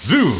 [0.00, 0.32] Zoom.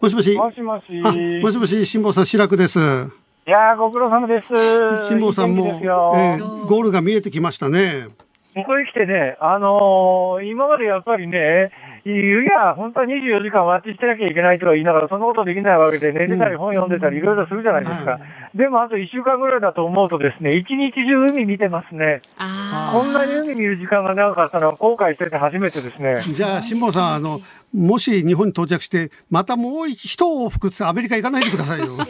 [0.00, 0.36] もしもし。
[0.36, 0.84] もしもし。
[1.04, 2.78] あ、もしもし、辛坊さん、白くです。
[2.78, 5.08] いやー、ご苦労様です。
[5.08, 8.06] 辛坊さんも、いいえーゴールが見えてきましたね。
[8.54, 11.72] ここへ来てね、あのー今までやっぱりね、
[12.04, 18.18] いや、本当は24時間待ちしてなきゃいけないとか言いながら、そんなことできないわけで、寝てたり本読んでたりいろいろするじゃないですか。
[18.54, 22.20] でも、あと1週間ぐらいだと思うとですね、一日中海見てますね。
[22.38, 26.22] あこんなに海見る時間が長かったのは後悔してて初めてですね。
[26.26, 27.40] じゃあ、辛坊さん、あの、
[27.72, 31.86] もし日本に到着して、またもう一往復ってアメリカ行かないでくださいよ。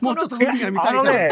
[0.00, 1.30] もうちょっと海が見たいからあのね。、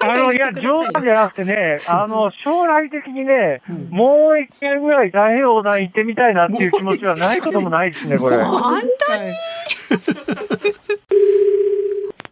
[0.00, 8.42] あの、いや、冗談じゃなくてね、あの、将来的にね、もう一回ぐらい太平洋横断行ってみたいなっていう気持ちはないこともないですね、これ。
[8.42, 8.82] 本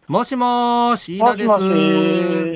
[0.07, 1.47] もしもーし、飯田です。
[1.47, 1.69] もしも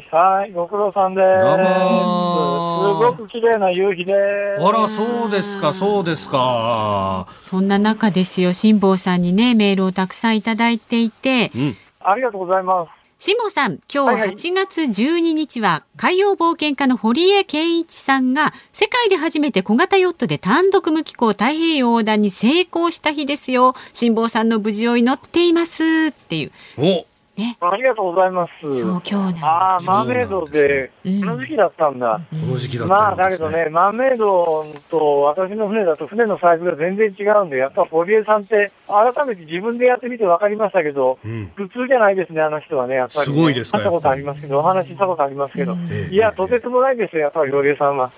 [0.02, 0.06] し。
[0.12, 1.26] はい、ご苦労さんです。
[1.44, 4.64] どうもーすごく綺麗な夕日です。
[4.64, 7.28] あら、そうですか、そうですか。
[7.40, 11.76] そんな中ですよ、辛坊さんにね、メールをたくさんいただいていて、うん。
[12.02, 12.99] ありがとうございます。
[13.22, 23.74] 辛坊さん、今日8月12日は、海洋冒険家の堀江謙一さんが、世界で初めて小型ヨットで単独無寄港太平洋横断に成功した日ですよ。
[23.92, 26.52] 辛坊さんの無事を祈っていますっていう。
[26.78, 27.06] お、
[27.40, 27.58] ね。
[27.62, 28.80] ありがとうございます。
[28.80, 29.48] そう、今日なんですよ。
[29.48, 32.22] ああ、マーメイドで、うんこの時期だったんだ。
[32.30, 33.50] この時期だったまあ、んですだけど。
[33.50, 41.52] ね、マーメイドと私の船だと船のサイズが全然違うんで、やっぱ堀江さんって、改めて自分でやってみて分かりましたけど、うん。
[41.56, 43.26] 普通じゃないですね、あの人はね、やっぱり、ね。
[43.26, 45.76] すごいですか会ったことありますけど、お話ししたことありますけど。
[45.90, 48.12] ええいや、とてつもないですよ、やっぱり堀江さんは。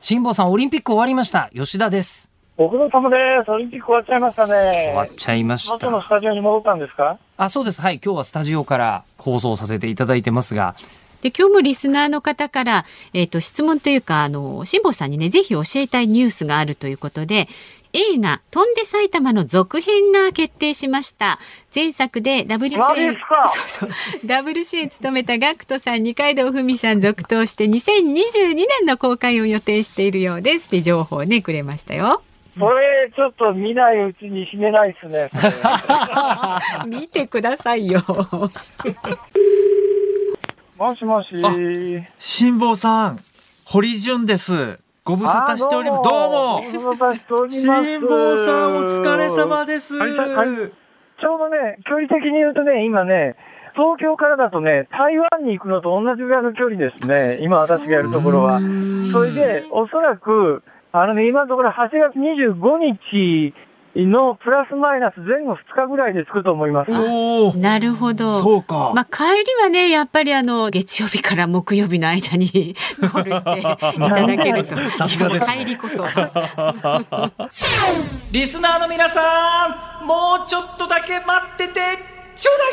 [0.00, 1.50] 辛坊さん、オリンピック終わりました。
[1.52, 2.35] 吉田です。
[2.56, 3.50] ご苦労様です。
[3.50, 4.84] オリンピック終わっちゃいましたね。
[4.86, 5.72] 終わっちゃいました。
[5.74, 7.18] 元のスタジオに戻ったんですか？
[7.36, 7.82] あ、そうです。
[7.82, 8.00] はい。
[8.02, 10.74] 今日はスタジオから放送させていただいてますが、
[11.20, 17.46] で今日もリスナーの方から、えっと質問というかあの辛坊さんにねぜひ教えたいニュースがあるということで
[17.92, 21.38] 映画「飛んで埼玉」の続編が決定しました
[21.74, 23.16] 前作でダブル主演
[23.68, 23.90] そうそう
[24.26, 32.22] ダブル主演務めたガクトさん二階堂ふみさん続投して2022年の公開を予定しているようですって情報をねくれましたよ
[32.58, 35.28] それ、ちょっと見ないうちに死ねないですね。
[36.88, 38.00] 見てくださいよ
[40.78, 41.28] もしもし。
[42.18, 43.18] 辛坊さん、
[43.66, 44.78] 堀潤です。
[45.04, 46.02] ご無沙汰しております。
[46.02, 46.62] どうも。
[46.62, 47.66] ご無沙汰しております。
[47.66, 49.94] 辛坊さん、お疲れ様です。
[49.94, 50.48] はいはいはい
[51.18, 53.36] ちょうどね、距離的に言うとね、今ね、
[53.74, 57.38] 東京からだとね、台湾に行くのと同じぐらいの距離ですね。
[57.40, 58.60] 今私がやるところは。
[59.12, 60.62] それで、おそらく、
[60.98, 63.52] あのね、今のところ8月25日
[64.04, 66.90] のプラスマイナス前後2日ぐらいで着くと思います。
[66.90, 68.92] おお、なるほどそうか。
[68.94, 73.76] まあ、帰りはねやっぱりあの月曜日から木曜日の間に ゴールしていた
[74.26, 76.02] だけるとさすがですね帰りこそ
[78.32, 81.80] リスナーの皆さん、もうちょっとだけ待ってて、
[82.34, 82.72] ちょうだい。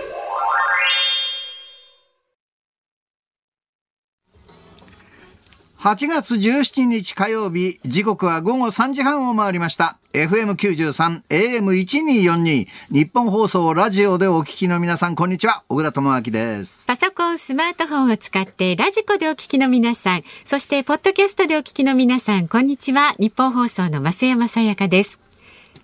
[5.83, 9.97] 8月17日火曜日、時刻は午後3時半を回りました。
[10.13, 15.65] FM93、AM1242、日本放送ラジオでお聞きの皆さん、こんにちは。
[15.67, 16.87] 小倉智明です。
[16.87, 25.19] パソコンスマートフォンを使ってラジコでお聞きの皆さんそしてポッドキャストでお聞きの皆さんこんにちは日本放送の増山さやかです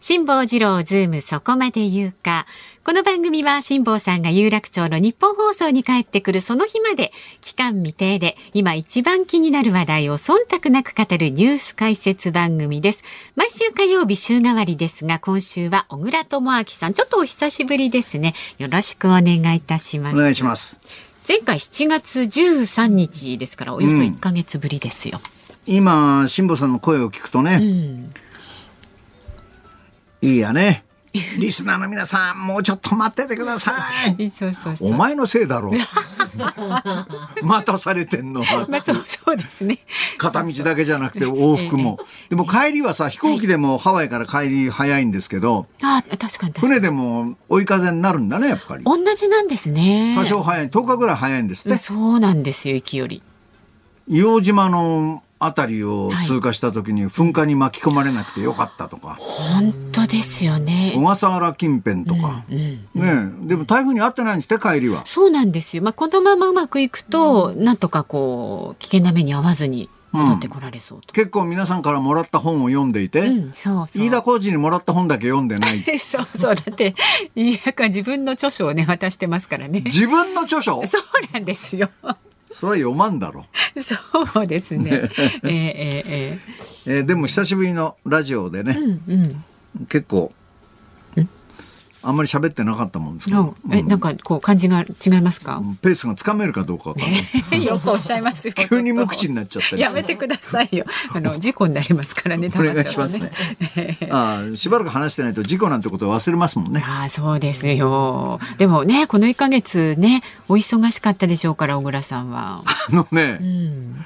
[0.02, 2.46] 辛坊治郎ズームそこまで言うか。
[2.86, 7.12] この番組は辛坊さんが有楽町の日本放送に帰ってくるその日まで
[7.42, 13.04] 期間未定で今一番気になる話題を忖度なく語るニュース解説番組です。
[13.36, 18.36] 毎週火曜日週替わりですが今週は小倉智明さんちょっとお久しぶりですね。
[18.58, 20.16] よろしくお願いいたします。
[20.16, 20.78] お願いします。
[21.28, 25.20] 前回7月13日ですからおよそ1ヶ月ぶりですよ。
[25.68, 28.14] 今、辛坊さんの声を聞くとね、うん
[30.22, 30.84] いいやね。
[31.40, 33.74] リスナーの皆さん、もうちょっと待っててくださ
[34.20, 34.30] い。
[34.30, 34.90] そうそうそう。
[34.90, 37.46] お前のせいだろう。
[37.46, 38.68] 待たされてんのは。
[38.70, 39.80] まあそうそうですね。
[40.20, 42.00] 片道だけじゃなくて往復も。
[42.30, 46.54] でも帰りはさ、飛行機でもハワイから帰り早いんですけど、あ確かに確かに。
[46.68, 48.84] 船でも追い風になるんだね、やっぱり。
[48.84, 50.16] 同じなんですね。
[50.16, 51.78] 多少早い、10日ぐらい早いんですって。
[51.78, 53.24] そうなんですよ、行きより。
[54.08, 60.94] 硫黄島のあたりを通過した時に噴火に巻き込まれなくてよかったとか、本当ですよね。
[60.96, 65.06] 小笠原近辺とか、ねえでも台風に遭ってないんですって帰りは。
[65.06, 65.84] そうなんですよ。
[65.84, 71.14] まあこのままうまくいくと、なんとかこう危険な目に遭わずに戻ってこられそうと。
[71.14, 74.06] 結構皆さんからもらった本を読んでいて、うん、そうそう。
[74.06, 75.80] 飯田浩二にもらった本だけ読んでない。
[76.00, 76.96] そうそうだって
[77.36, 79.82] 飯田君は自分の著書をね渡してますからね。
[79.86, 80.86] 自分の著書？
[80.86, 81.90] そうなんですよ。
[82.54, 83.46] それは読まんだろ。
[84.34, 85.10] そうですね。
[85.44, 86.40] ええええ
[86.86, 89.44] えーでも久しぶりのラジオでね、えうん。
[89.88, 90.32] 結構
[92.02, 93.56] あんまり喋ってなかったもんですけうん。
[93.72, 95.62] え、なんかこう感じが違いますか？
[95.82, 97.04] ペースがつかめるかどうかわかん
[97.52, 98.54] ないよくおっしゃいますよ。
[98.70, 100.86] 急に無口になっちゃったりやめてくださいよ。
[101.14, 102.50] あの事故になりますからね。
[102.56, 103.32] お願いしますね
[104.12, 108.40] ああしばらく話してないと事故なんてことを忘れますもんねああそうですよ。
[108.58, 112.64] でもねこの1ヶ月ねお忙しかったでしょうから小倉さんは。
[112.66, 114.06] あのね、うん。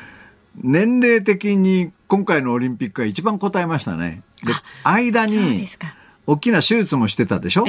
[0.62, 4.54] 年齢的に今回のオリンピックが一番答えましたねで
[4.84, 5.96] 間そうにですか。
[6.26, 7.66] 大きな手術もしてたでしょ？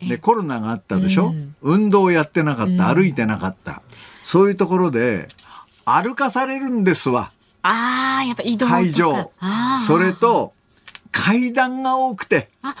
[0.00, 1.54] でコロナがあったでしょ、うん。
[1.62, 3.82] 運動やってなかった歩いてなかった、
[4.24, 5.28] そういうところで
[5.84, 7.30] 歩かされるんですわ。
[7.62, 8.78] ああやっぱ移動とか。
[8.78, 9.30] 会場。
[9.86, 10.12] それ。
[10.12, 10.52] と
[11.12, 12.50] 階段が多くて。
[12.62, 12.74] あ。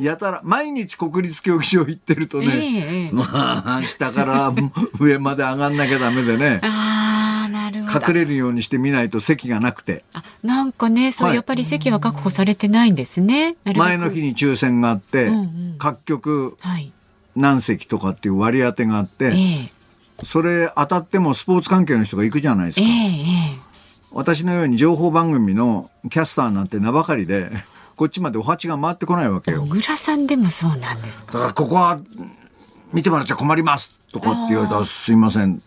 [0.00, 3.12] やたら毎日国立競技場行ってるとええね、ええ。
[3.12, 4.52] まあ下から
[4.98, 6.60] 上まで上がんなきゃダメでね。
[7.52, 13.56] 隠れるようにして見ないと席がなくてあなんかねそう、はいやっぱり席は確保されてないんですね。
[13.64, 16.92] 前の日に抽選があって、うんうん各局はい。
[17.34, 19.30] 何席とかっていう割り当てがあって、え
[19.68, 19.72] え
[20.24, 22.86] それ当たってもスポーツ関係の人が行くじゃないですか。
[22.86, 22.92] ええ
[23.56, 23.58] え
[24.12, 27.50] 私のように情報番組のキャスターなんて名ばかりで、
[27.96, 29.54] こっちまでお鉢が回ってこないわけえ。
[29.54, 29.68] よ小。
[29.80, 31.32] 倉さんでもそうなんですか？
[31.32, 31.98] だからここは
[32.92, 35.62] 見てもらっちゃ困りますとかって言われたらすいません。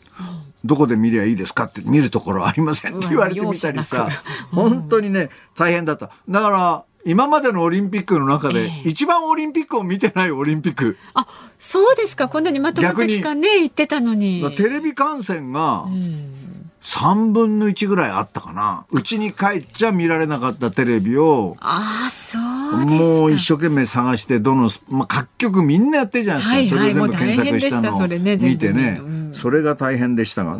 [0.66, 4.10] どこで見りゃいいですかって見るところはありませんって言われてみたりさ、
[4.52, 6.10] 本当にね、大変だった。
[6.28, 10.98] だから、今までのオリンピックの中でええ一番オリンピックを見てないオリンピック。
[11.14, 11.28] あ
[11.60, 14.44] そうですかこんなにまとた期間ね言ってたのに。
[14.58, 16.55] テレビ観戦がうん
[16.86, 18.86] 3分の1ぐらいあったかな。
[18.92, 22.42] うちに帰っちゃ見られなかったテレビを、ああそう。
[22.86, 26.80] もう一生懸命探して、どの、まあ、各局みんなやってるじゃないですか。
[26.82, 29.02] はいそれを全部検索したのを見てね
[29.34, 30.60] それが大変でしたが。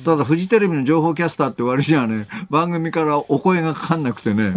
[0.00, 4.54] うんただ、フジテレビの情報キャスターって割にはね、番組からお声がかかんなくてね、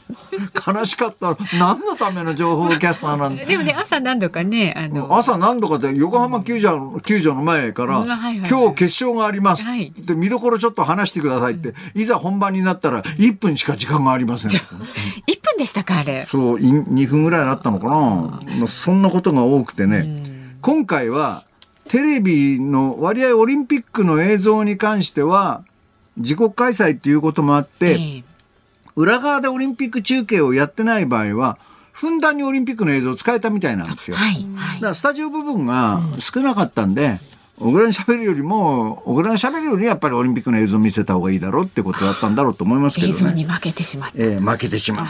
[0.66, 1.36] 悲しかった。
[1.58, 8.50] 何のための情報キャスターなんだでもね朝何度かねあの朝何度かで横浜球場球場の前から、うんはいはいはい。
[8.50, 9.92] 今日決勝があります、はい。
[9.96, 14.50] で見どころちょっと話してくださいって、いざ本番になったら1分しか時間がありません。
[14.52, 16.26] 1分でしたかあれ。
[16.28, 20.22] そうい2分ぐらいだったのかな、まあ、そんなことが多くてね、
[20.60, 21.44] 今回は
[21.88, 25.64] テレビの割合オリンピックの映像に関しては
[26.16, 28.38] 自国開催っていうこともあって、ええ
[28.98, 31.56] 裏側でオリンピック中継をやってない場合は
[31.92, 34.16] ふんだんにオリンピックの映像を使えたみたいなんですよ。
[34.16, 34.74] はいはい。
[34.76, 37.20] だからスタジオ部分が少なかったんで、
[37.60, 43.18] 小倉に喋るよりも、小倉が喋るよりやっぱりオリンピックの映像を見せた方がいいだろうってことだったんだろうと思いますけ映どね。
[43.18, 44.16] 像に負けてしまった。
[44.16, 45.06] ええ負けてしまっ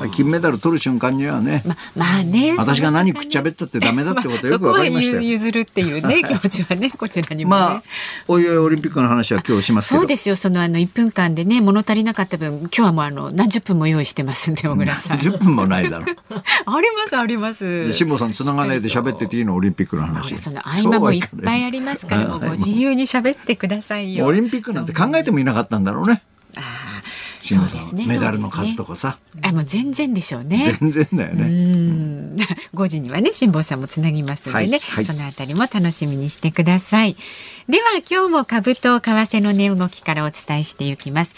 [0.00, 0.08] た。
[0.10, 2.54] 金メダル取る瞬間にはね、ままあね。
[2.56, 7.60] 私が何食っちゃべったってダメだってことはよくわかりましたよそこは譲るっていうね気持ちはねこちらにもね。
[7.60, 7.82] まあ、
[8.28, 10.00] おいおいオリンピックの話は今日しますけど。
[10.02, 15.18] そうですよそのあの1分間でね物足りなかった分今日はもうあの何十分も用意してますんで小倉さん。
[15.18, 16.16] 10分もないだろう。
[16.66, 17.92] ありますあります。
[17.92, 20.32] 辛坊さん繋がないで喋ってていいのオリンピックのほ話。
[20.32, 24.26] らその合間もいっぱいありますからもうご自由に喋ってくださいよ。
[24.26, 26.22] オリンピックなんて考えてもいなかったんだろうね。
[26.56, 27.02] ああ
[27.42, 28.06] そうですね。
[28.06, 29.18] メダルの数とかさ。
[29.42, 30.76] あもう全然でしょうね。
[30.80, 31.44] 全然だようね。
[31.44, 32.36] ん
[32.74, 37.16] 5時にはね辛坊さんもつなぎますのでね、はいはいそのあたりも楽しみにしてください
[37.68, 41.34] では今日も株と為替の値動きからお伝えしていきます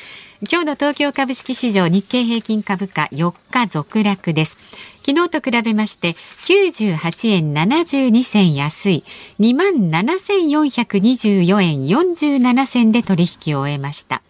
[0.50, 4.58] 今日の東京株式市場日経平均株価4日続落です
[5.08, 6.12] 昨日と比べまして
[6.42, 9.04] 98円72銭安い。
[9.40, 14.20] 2万7424円47銭で取引を終えました。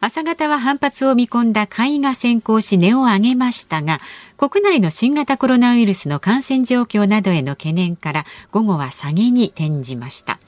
[0.00, 4.00] 朝方は反発を見込んだ買いが先行し値を上げましたが
[4.38, 10.40] 国内の新型コロナウイルスの感染状況などへの懸念から午後は下げに転じました。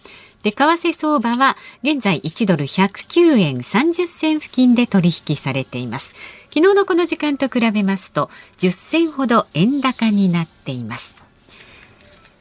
[0.42, 6.14] で為替相場は現在1ドル109円30銭付近で取引されています。
[6.56, 11.14] 昨日のこの時間と比べますと10銭ほど円高になっています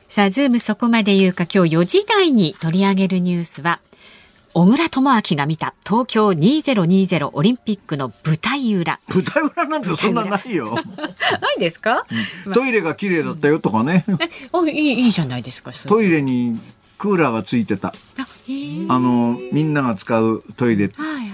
[0.08, 3.82] さあズームそこまで言うか今日4時台に取り上げるニュースは
[4.54, 9.02] 小倉智昭が見た東京2020オリンピックの舞台裏。
[9.10, 10.76] 舞台裏なんてそんなないよ。
[11.42, 12.06] ないですか？
[12.54, 14.06] トイレが綺麗だったよとかね。
[14.08, 15.74] え、あ、いいいいじゃないですか。
[15.74, 16.58] トイレに
[16.98, 17.90] クーラーがついてた。
[17.90, 20.92] あ、の、みんなが使うトイレ、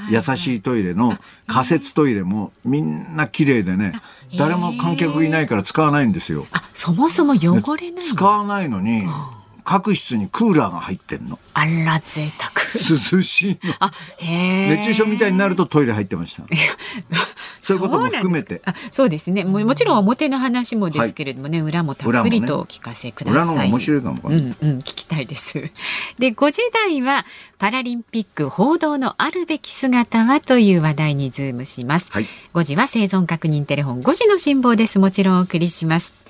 [0.10, 3.94] 優しいトイレの仮設トイレもみんな綺麗でね、
[4.38, 6.48] 誰も観客いないから使わないんですよ。
[6.52, 8.14] あ、そもそも汚れないの？
[8.16, 9.04] 使わないのに、
[9.64, 11.40] 各室にクーラーが入ってんの。
[11.54, 12.52] あら、贅沢。
[13.16, 13.74] 涼しいの。
[13.80, 14.70] あ、へえ。
[14.78, 16.44] 熱中症みたいになるとトイレ入ってました。
[17.62, 23.44] そういうことも含めてそうですかあそうですねももちろん表の話もですけれどもね、裏もたっぷりとお聞かせください。
[23.44, 25.60] 裏の方が面白いかもうんうん聞きたいです。
[26.18, 27.26] で5時台は
[27.60, 32.12] パラリンピック報道のあるべき姿はという話題にズームします。
[32.12, 36.21] はい5時は生存確認テレフォン5時の辛坊ですもちろんお送りします。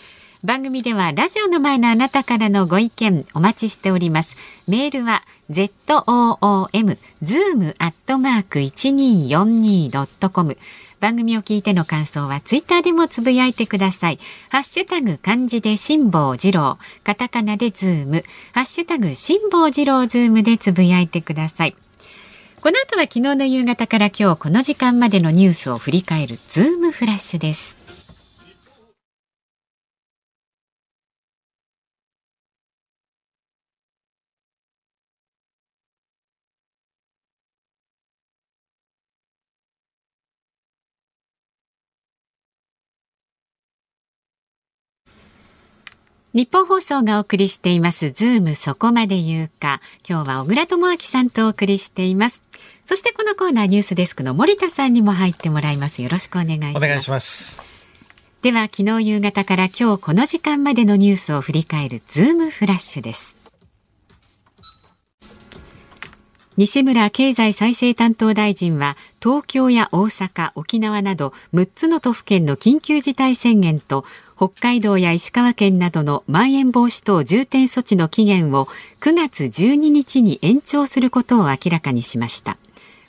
[0.44, 4.38] 番組ではラジオの前のあなたからのご意見お待ちしております。
[4.68, 5.22] メールは
[5.52, 10.58] zoom zoom アットマーク一二四二ドットコム。
[11.00, 14.20] 番組を聞いての感想はツイッターでもつぶやいてください。
[14.50, 21.76] ハッシュタグ漢字で辛坊治郎、カタカナでズーム、ハッシュタグ辛坊治郎ズームでつぶやいてください。
[22.62, 27.81] この後は昨日の夕方から今日この時間までのニュースを振り返るズームフラッシュです。
[46.34, 48.12] ニッポン放送がお送りしています。
[48.12, 49.82] ズームそこまで言うか。
[50.08, 52.42] 今日は小倉智昭さんとお送りしています。
[52.86, 56.02] そしてこのコーナーニュースデスクの森田さんにも入ってもらいます。
[56.02, 56.86] よろしくお願いします。
[56.86, 57.62] お願いします。
[58.44, 63.36] では昨日夕方から今日この時間までのニュースを振り返るズームフラッシュです。
[66.58, 74.06] 西村経済再生担当大臣は東京や大阪、沖縄など6つの都府県の緊急事態宣言と
[74.44, 78.66] 北海道や石川県などのまん延防止等重点措置の期限を
[79.00, 82.58] 9月12日に延長することを明らかにしました。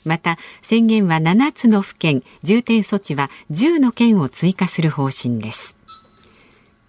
[0.05, 5.75] また宣言は7つの府県、重点措置は10の県を追加する方針です。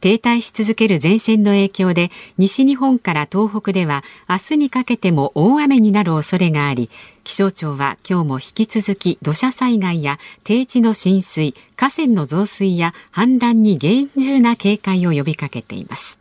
[0.02, 6.90] 停滞し続ける前線の影響で西日本から東北では明日にかけても大雨になる恐れがあり
[7.24, 16.18] 気象庁は今日も引き続き土砂災害や低地の浸水河川の増水や氾濫に厳重な警戒を呼びかけています。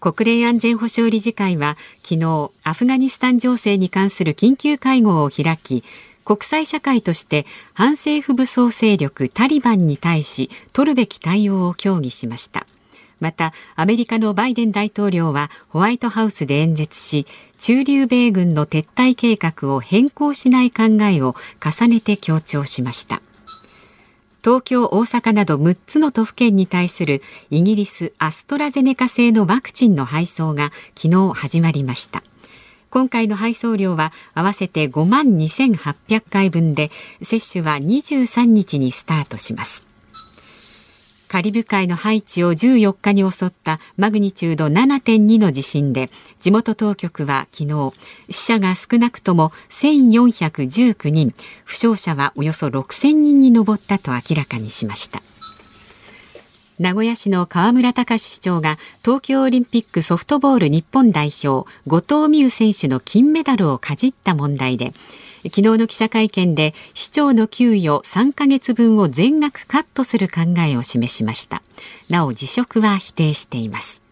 [0.00, 5.84] 国連安全保障理事会は昨日アフガニスタン情勢に関する緊急会合を開き
[6.24, 12.66] 国際社会として反政府武装勢力タリバンに対し取るべき対応を協議しました。
[13.20, 17.26] またアメリカのバイデン大統領はホワイトハウスで演説し
[17.58, 23.22] 駐留米軍の撤退計画を変更しない考えを重ねて強調しました。
[24.42, 32.22] 東京、大阪など6つの都府県に対するイギリスアストラゼネカ製のワクチンの配送が昨日始まりました。
[32.90, 36.90] 今回の配送量は合わせて5万2800回分で
[37.22, 39.89] 接種は23日にスタートします。
[41.30, 46.10] カリブ海のハイチを14日に襲ったマグニチュード7.2の地震で
[46.40, 47.92] 地元当局は昨日
[48.30, 51.32] 死者が少なくとも1419人
[51.64, 55.22] 負傷者はおよそ6000人に上ったと明らかにしました。
[56.80, 64.94] 名古屋市の河村隆市長が東京オリンピックソフトボール日本代表後藤美優選手の金メダルをかじった問題で
[65.44, 71.62] 昨日の記者会見で市長の給与3ヶ月分を全額カットする考えを示しました。
[72.08, 74.02] なお辞職は否定しています。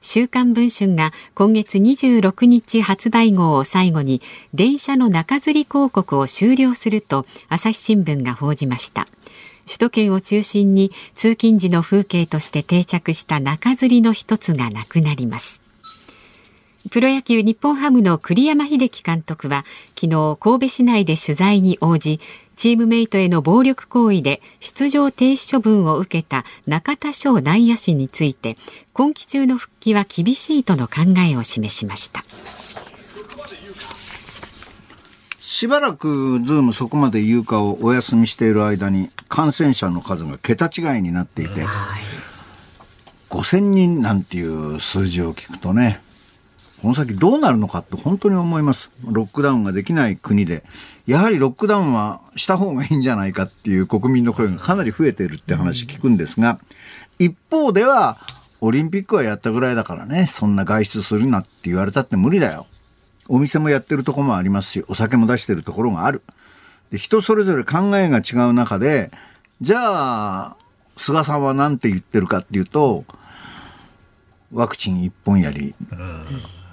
[0.00, 4.20] 週刊文春が今月26日発売号を最後に
[4.52, 9.08] 電車の中吊り広告を終了すると朝日新聞が報じました。
[9.66, 15.63] 首都圏を中心に通勤時の風景として定着した中吊りの一つがなくなります。
[16.90, 19.64] プロ野球日本ハムの栗山英樹監督は
[19.98, 22.20] 昨日神戸市内で取材に応じ
[22.56, 28.56] チームメイトへの暴力行為で出場停止処分を受けた中田翔内野手について
[28.92, 32.22] 今季中の復帰は厳しいとの考えを示しました。
[35.40, 41.64] しばらくズームそこまで言うかをお休みしている間に感染者の数が桁違いになっていて、
[43.30, 46.02] 5000人なんていう数字を聞くとね、
[46.84, 48.90] この先どうなるのかと本当に思います。
[49.06, 50.64] ロックダウンができない国で、
[51.06, 56.60] やはりロックダウンはした方がいいんじゃないかっていう国民の声がかなり増えているって話聞くんですが、
[57.18, 58.18] 一方では、
[58.60, 62.66] オリンピックはやったぐらいだからね、そんな外出するなって言われたって無理だよ。
[63.28, 66.20] お店もやってるとこもありますし、お酒も出してるところがある。
[66.90, 69.10] で人それぞれ考えが違う中で、
[69.62, 70.56] じゃあ、
[70.98, 73.06] 菅さんは何て言ってるかっていうと、
[74.52, 75.74] ワクチン一本やり、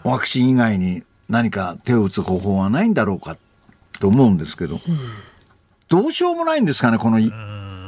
[0.03, 3.37] ワクチン以外に何か手を打つ方法はないんだろうか
[3.99, 4.79] と思うんですけど、
[5.89, 7.19] どうしようもないんですかね、この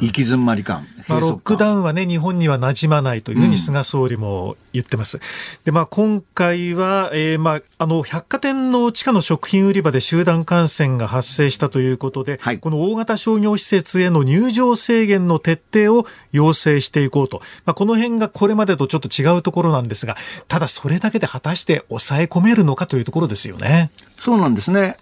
[0.03, 0.85] 行き詰まり感。
[1.07, 1.83] まあ、ロックダウン。
[1.83, 5.19] はね、日本には馴染まないというふうに菅総理も言ってます。
[5.65, 17.41] で、まあ、今回は、えーまあ、あの、百貨店の地下の食品売り場で集団感染が発生したということで、はいこの大型商業施設への入場制限の徹底を要請していこうと。
[17.65, 20.15] まあ、この辺がこれまでとちょっと違うところなんですが、
[20.47, 23.91] ただそれだけで果たして抑え込めるのかというところですよね。
[24.17, 24.95] そうなんですね。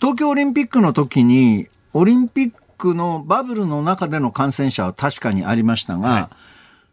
[0.00, 2.52] 東京オリンピックの時に、オリンピッ
[2.82, 6.30] クのバブルの中での感染者は確かにありましたが、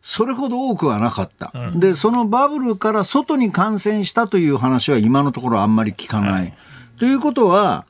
[0.03, 6.53] それほど多くはなかった、で、そのバブルから外に感染したという話は今のところあんまり聞かない。
[6.99, 7.85] ということは、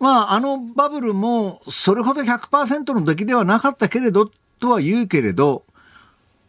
[0.00, 5.62] まあ、あのバブルもそれほど100%の出来ではなかったけれど、とは言うけれど、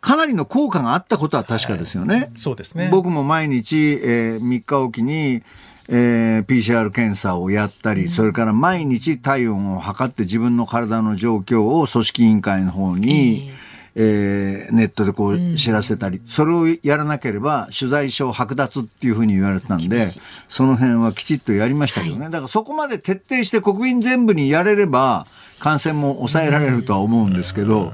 [0.01, 2.31] かなりの効果があったことは確かですよね。
[2.35, 2.89] そうですね。
[2.91, 5.43] 僕も毎日、えー3日おきに、
[5.91, 13.51] えー PCR 検査をやったり、それから毎日体温を測って自分の体の状況を組織委員会の方に、
[13.95, 20.05] えーネットでこう知らせたり、それをやらなければ取材証剥奪っていうふうに言われてたんで、
[20.47, 22.25] その辺はきちっとやりましたけどね。
[22.25, 25.25] だからそこまで徹底して国民全部にやれれば、
[25.59, 27.91] 感染も抑えられるとは思うんですけど、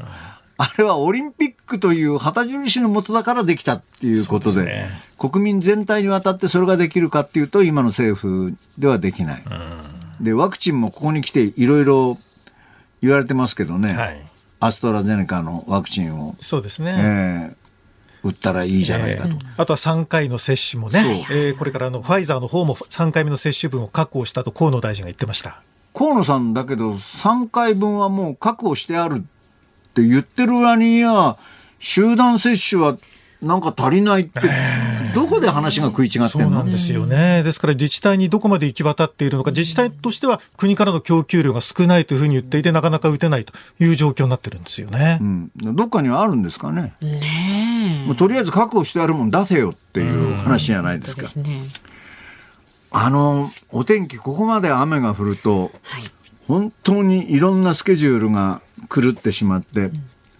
[0.57, 9.43] あれはオリンピックという旗印のもとだからできたっていうことで、ね国民全体にわたってそれができるかっていうと、今の政府ではできない。
[10.19, 12.17] で、ワクチンもここに来ていろいろ
[13.01, 14.25] 言われてますけどね、はい。
[14.59, 16.95] アストラゼネカのワクチンを、そうですね。
[16.97, 17.65] えー
[18.25, 19.29] 打ったらいいじゃないかと。
[19.29, 25.61] えーあとは3回の接種もね、えーこれからあのファイザーの方も3回目の接種分を確保したと河野大臣が言ってました。
[25.93, 29.23] 河野さんだけど、3回分はもう確保してある
[29.95, 31.37] って言ってる割には、
[31.79, 32.97] 集団接種は
[33.41, 34.41] なんか足りないって、
[35.13, 37.43] どこで話が食い違ってそうんなのんですよね。
[37.43, 45.19] ですから自治体にどこまで行き渡っているのか、自治体としては国からの供給量が少ないというふうに言っていて、なかなか打てないという状況になってるんですよね。
[45.21, 46.93] うん、どっかにはあるんですかね。
[47.01, 51.29] ねとりあえず確保してあるもん出せよっていう話じゃないですか。
[52.91, 56.03] あの、お天気、ここまで雨が降ると、はい。
[56.47, 59.91] 本当にいろんなスケジュールが狂ってしまって、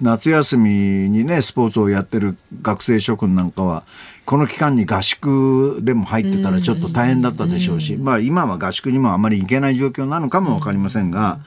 [0.02, 0.70] 夏休み
[1.10, 3.84] にね、スポーツをやってる学生諸君なんかは、
[4.26, 11.40] この期間に合宿でも入ってたらちょっと大変だったでしょうし、まあ今は合宿にもあまり行けない状況なのかもわかりませんが、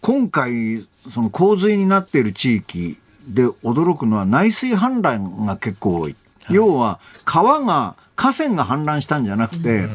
[0.00, 2.98] 今回、その洪水になっている地域
[3.28, 6.16] で驚くのは内水氾濫が結構多い。
[6.50, 9.88] 要は川が、河川が氾濫したんじゃなくて、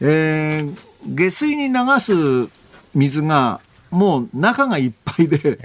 [0.00, 2.50] えー下水に流す
[2.94, 3.60] 水が
[3.96, 5.58] もう中がいっぱいで、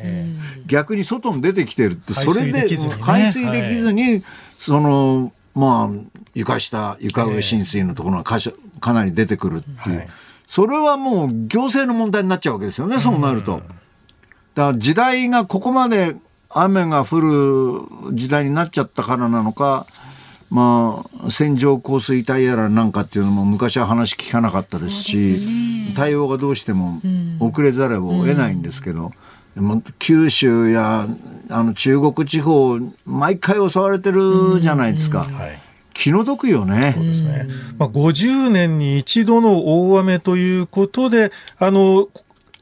[0.66, 2.98] 逆に外に出てきてるって、それで排水できずにね。
[3.02, 4.24] 排水できずに、
[4.58, 10.08] その、まあ、床下、床上浸水のところがかしかなり出てくるっていう、はい。
[10.48, 13.62] それはもう行政の問題になっちゃうわけですよね、そうなると。
[14.56, 16.16] だから時代がここまで
[16.50, 19.86] 雨が降る時代になっちゃったからなのか、
[20.52, 27.00] まあ、線状降水帯やらなんかっていうのも昔は話聞かなかったですし、対応がどうしても
[27.40, 29.14] 遅れざるを得ないんですけど、
[29.56, 31.08] でも九州や
[31.50, 35.24] あの中国地方、毎回襲われてるじゃないですか。
[35.24, 35.60] はい
[35.94, 36.96] 気の毒よね。
[36.98, 37.46] ですね。
[37.78, 42.08] まあ、50年に一度の大雨ということで、あの、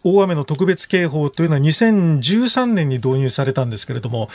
[0.03, 4.29] 大雨の特別警報というのは2013年に導入されたんですけれども、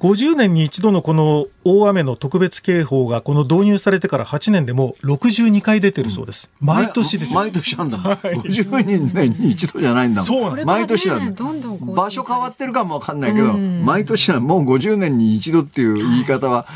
[0.00, 6.50] 50年に一度のこの大雨の特別警報がこの導入されてから8年でもう62回出てるそうです。
[6.60, 7.34] 毎年出てる。
[7.34, 8.12] 毎年なんだもん。
[8.44, 10.26] 50年に一度じゃないんだもん。
[10.26, 11.30] そうなんだ毎年なんだ。
[11.30, 16.66] どんどん場所変わってるかもわかんないけど、毎年はもう50年に一度っていう言い方は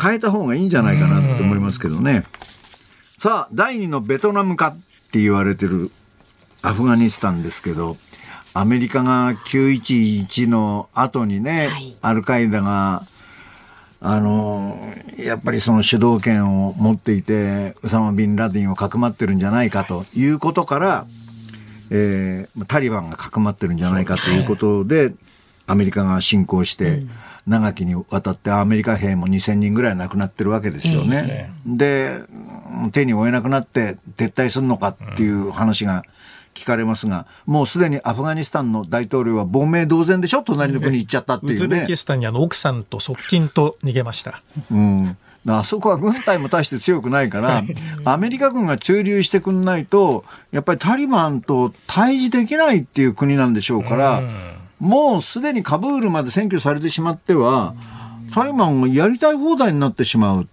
[0.00, 2.24] 変えた方がいいんじゃないかなって思いますけどね。
[3.18, 4.76] さあ、第二のベトナムかっ
[5.12, 5.92] て言われてる
[6.60, 7.96] アフガニスタンですけど、
[8.54, 11.96] アメリカが911の後にね、はい。
[12.02, 13.04] アルカイダが
[14.04, 14.76] あの
[15.16, 21.06] やっぱりその主導権を持っていて、ウサマ・ビンラディンをかくまってるんじゃないかということから、
[21.90, 25.14] えータリバンがかくまってるんじゃないかということで、
[25.66, 27.04] アメリカが侵攻して、
[27.46, 31.52] 長きにわたってアメリカ兵も2000人ぐらい亡くなってるわけですよね。
[31.64, 32.22] で、
[32.92, 36.02] 手に負えなくなって撤退するのかっていう話が
[36.54, 40.42] 聞かれますが、もうすでにアフガニスタンの大統領は亡命同然でしょ？
[40.42, 41.96] 隣の国行っちゃったっていうねウズベキ。
[41.96, 44.42] スタンにあの奥さんと側近と逃げました。
[44.70, 45.16] うん。
[45.44, 47.64] あそこは軍隊も大して強くないから、
[48.04, 54.22] アメリカ軍が駐留してくんないと、やっぱりタリバンと対峙できないっていう国なんでしょうから、
[54.78, 57.74] もうすでにカブールまで占拠されてしまっては、
[58.32, 60.48] タリバンがやりたい放題になってしまう。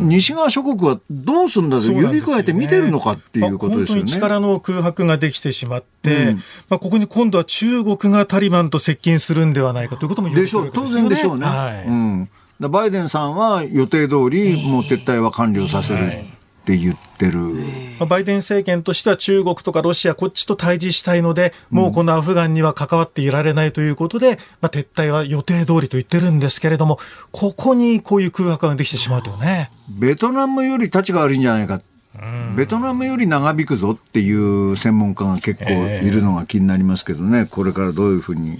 [0.00, 4.02] 西側諸国はどうするんだと指くわえて見てるのかっていうことですよね。
[4.02, 6.36] まあ本当に力の空白ができてしまって、うん。
[6.68, 11.46] まあ、ここに今度は中国がタリバンと接近するんではないかということも言わで当然でしょうね。
[11.46, 11.88] はい。
[11.88, 12.28] うん、
[12.60, 16.37] だバイデンさんは予定通りもう撤退は完了させる
[16.68, 17.38] って言ってる。
[17.98, 26.98] まあバイデン政権としては中国とかロシア、こっちと対峙したいので、もうこのアフガンには関わっていられないということで、まあ、撤退は予定通りと言ってるんですけれども、
[27.32, 29.70] ここにこういう空白ができてしまうとね。
[29.88, 31.80] ベトナムより立ちが悪いんじゃないか。
[32.56, 38.58] ベトナムより長引くぞっていう専門家が結構いるのが気になりますけどね、これからどういうふうに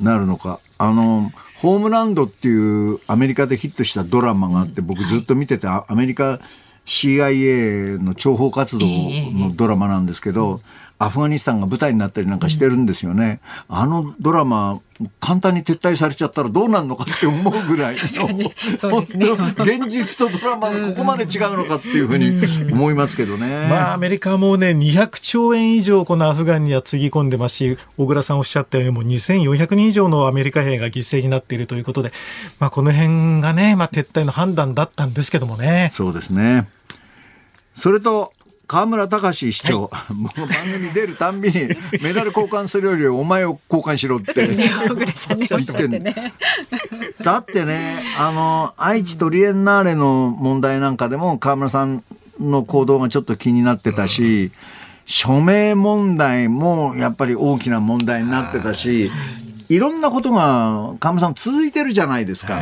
[0.00, 0.58] なるのか。
[0.78, 6.40] あの、ホームランドっていうアメリカでヒットしたドラマがあって、僕ずっと見てて、あアメリカ
[6.86, 10.60] CIA の諜報活動のドラマなんですけど、
[10.98, 13.40] アフガニスタンが舞台になったりなんかしてるんですよね。
[13.68, 14.80] あのドラマ、
[15.18, 19.26] 簡単に撤退されちゃったらどうなるのかって思うぐらいの、そうですね
[19.58, 23.66] 現実とドラマがここまで違うのかっていうふうに思いますけどね。
[23.68, 32.12] まあ、アメリカもね、200兆円以上このアフガンにはつぎ込んでますし、小倉さんおっしゃったように、もう2400人以上のアメリカ兵が犠牲になっているということで、
[32.60, 35.90] まあ、この辺がね、まあ、撤退の判断だったんですけどもね。
[35.92, 36.68] そうですね。
[37.74, 38.32] それと、
[38.74, 41.68] 河村隆市長、 もう番組出るたんびに
[42.00, 44.34] メダル交換するよりお前を交換しろって。
[47.22, 52.02] だってね、あの、愛知トリエンナーレの問題なんかでも河村さん
[52.40, 54.50] の行動がちょっと気になってたし、
[55.06, 59.12] 署名問題もやっぱり大きな問題になってたし、
[59.68, 59.78] い。
[59.78, 62.60] ろんなことが河村さん続いてるじゃないですか。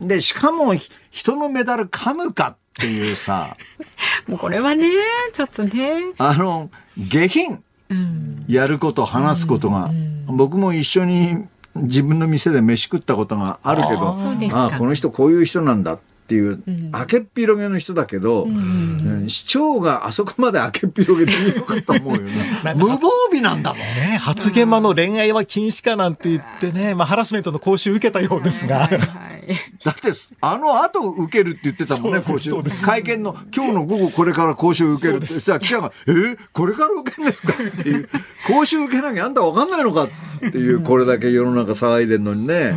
[0.00, 0.74] で、しかも
[1.12, 3.56] 人のメダル噛むかっていうさ、
[4.26, 4.88] もうこれはね、
[5.32, 6.12] ちょっとね。
[6.18, 7.62] あの、下品。
[7.90, 8.44] うん。
[8.48, 9.90] やること話すことが、
[10.26, 14.08] 僕も一緒に自分の店で飯食ったことがあるけど
[14.56, 15.98] ああこの人こういう人なんだ
[16.32, 19.24] っていう、明けっ広げの人だけど、うん。
[19.28, 22.32] 市長があそこまで明けっ広げていいのかと思うよね。
[22.76, 23.78] 無防備なんだもん。
[23.80, 28.80] ね、発言間の恋愛は禁止かなんて言ってね、まあ、ハラスメントの講習受けたようですが。
[28.80, 28.98] はい。
[29.84, 32.52] だってあの後受けるって言ってたもんね講習。
[32.84, 35.52] 会見の今日の午後これから講習受けるってそうです。
[35.52, 36.38] さ記者が「えー？
[36.52, 38.08] これから受けるんですか?」っていう。
[38.46, 40.08] 講習受けなきゃあんた分かんないのかっ
[40.50, 42.74] ていうこれだけ世の中騒いでるのにね、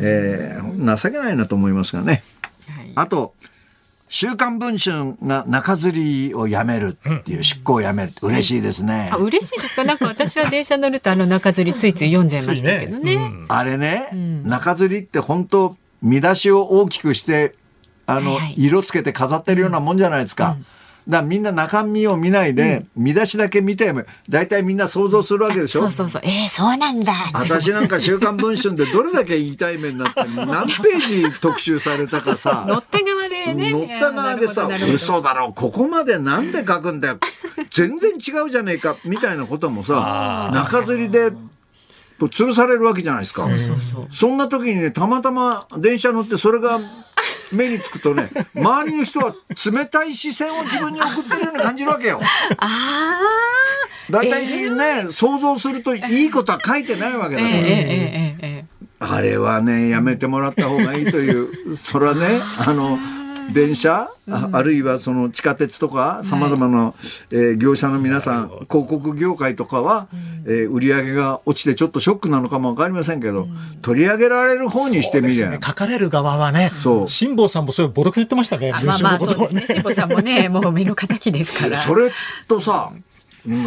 [0.00, 2.22] えー情けないなと思いますがね。
[2.94, 3.34] あと
[4.08, 5.92] 週刊文春が中吊
[6.28, 9.08] りをやめるっていう執行をやめるって嬉しいですね。
[9.10, 9.84] あ、嬉しいですか？
[9.84, 13.14] なんか私は電車乗るとあの中吊りついつい読んじゃいましたけどね。
[13.14, 14.10] うんあれね、
[14.44, 17.54] 中吊りって本当見出しを大きくして、
[18.04, 20.44] あの、はいはい色つけて飾ってるようなもんじゃないですか。
[20.44, 20.58] だか
[21.08, 23.92] らみんな中身を見ないで、見出しだけ見て、
[24.28, 25.82] 大体みんな想像するわけでしょ？
[25.82, 26.22] そうそうそう。
[26.24, 27.12] えー、そうなんだ。
[27.34, 32.64] 私なんか週刊文春でどれだけ言いたい目になって、何ページ特集されたかさ。
[32.68, 33.70] 乗った側でね。
[33.72, 37.18] 乗った側でさ嘘だろここまでなんで書くんだよ
[37.70, 41.32] 全然違うじゃねえかみたいなこともさ中吊りで
[42.28, 43.48] と吊るされるわけじゃないですか
[44.10, 46.80] そんな時にねたまたま電車乗ってそれが
[47.52, 49.34] 目につくとね 周りの人は
[49.72, 52.20] 冷たい視線を自分に送ってるように感じるわけよ。
[52.58, 53.20] あ
[54.10, 57.38] だいたいね、想像するといいことは書いてないわけあ。
[57.38, 57.56] だから。
[57.56, 62.98] えええええええあれはね、やめてもらった方がいいという、それはね、あの、
[63.52, 66.94] 電車、ああるいはその地下鉄とか、さまざまな、
[67.30, 70.08] えー業者の皆さん、広告業界とかは、
[70.46, 73.48] えー売り上げが落ちてちょっとショックなのかもわかりませんけど、
[73.82, 75.58] 取り上げられる方にしてみりゃ、ね。
[75.62, 77.08] 書かれる側はね、そう。
[77.08, 79.64] 辛坊さんもそういうボロク言ってましたね、まあまあそうですね。
[79.66, 81.78] 辛坊さんもね、 もう目の敵ですから。
[81.78, 82.10] それ
[82.48, 82.90] とさ、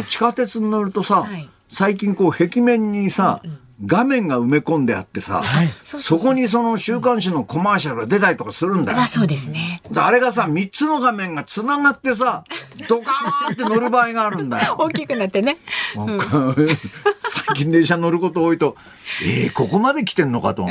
[0.08, 1.48] 地下鉄に乗るとさ、はい。
[1.68, 3.42] 最近こう壁面にさ、
[3.84, 5.42] 画面が埋め込んであってさ、
[5.84, 8.98] そこにその週刊誌のコマーシャルが出たりとかするんだよ。
[8.98, 9.82] あ、そうですね。
[9.90, 12.44] であれがさ、3つの画面がつながってさ、
[12.88, 14.76] ドカーンって乗る場合があるんだよ。
[14.80, 15.58] 大きくなってね。
[15.94, 16.54] なんか
[17.46, 18.76] 最近電車乗ること多いと、
[19.22, 20.66] えー、ここまで来てんのかと。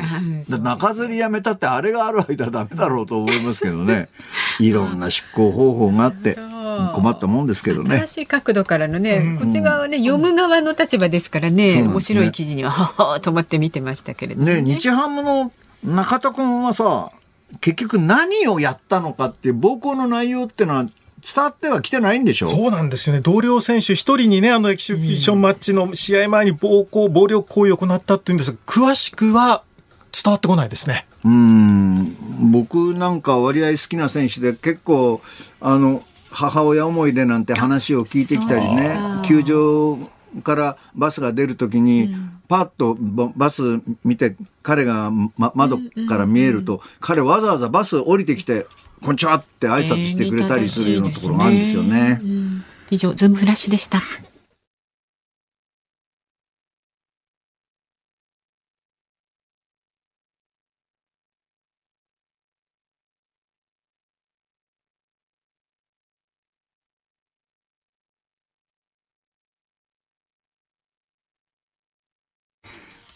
[0.50, 4.10] で中吊りやめたってあれがある間ダメだろうと思いますけどね。
[4.60, 6.40] いろんな執行方法があって
[6.94, 7.98] 困ったもんですけどね。
[7.98, 8.08] 新。
[8.08, 14.62] しい角度からのね、こっち側はね、読む側の立場ですからね、面白い記事には、ははと思って見てましたけれどもね。
[14.62, 15.52] 日ハムの
[15.84, 17.12] 中田君はさ、
[17.62, 20.92] 結局何をやったのかっていう暴行の内容ってのは伝
[21.38, 22.48] わってはきてないんでしょ？
[22.48, 23.22] そうなんですよね。
[23.22, 29.64] 同僚選手一人にね、あのエキシビションマッチの試合前に暴行、暴力行為を行ったっていうんですが、詳しくは
[30.12, 31.06] 伝わってこないですね。
[31.24, 32.52] うーん。
[32.52, 35.22] 僕なんか割合好きな選手で結構
[35.62, 36.04] あの
[36.36, 39.98] 母親思いでなんて話を聞いてきたりね球場
[40.44, 42.14] からバスが出るときに、
[42.50, 45.78] パッとババス見て彼が、ま、窓
[46.10, 48.68] から見えると、彼わざわざバス降りてきて
[49.02, 52.22] 「こんにちは」って挨拶してくれたりするようなところがあるんですよね。
[52.90, 54.02] 以上ズームフラッシュでした。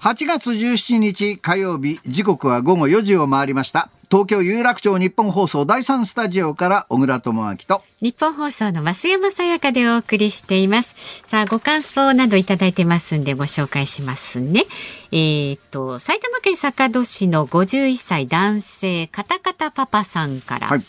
[0.01, 3.89] 8月17日火曜日時刻は午後4時を回りました。
[4.09, 10.95] 東京有楽町日本放送第三スタジオから小倉智明と日本放送の増山さやかでお送りしています。
[11.25, 14.67] さあご感想などいただいてますんでご紹介しますね。
[15.11, 20.83] えー、っと埼玉県坂戸市の51歳男性カタカタパパさんから、はい。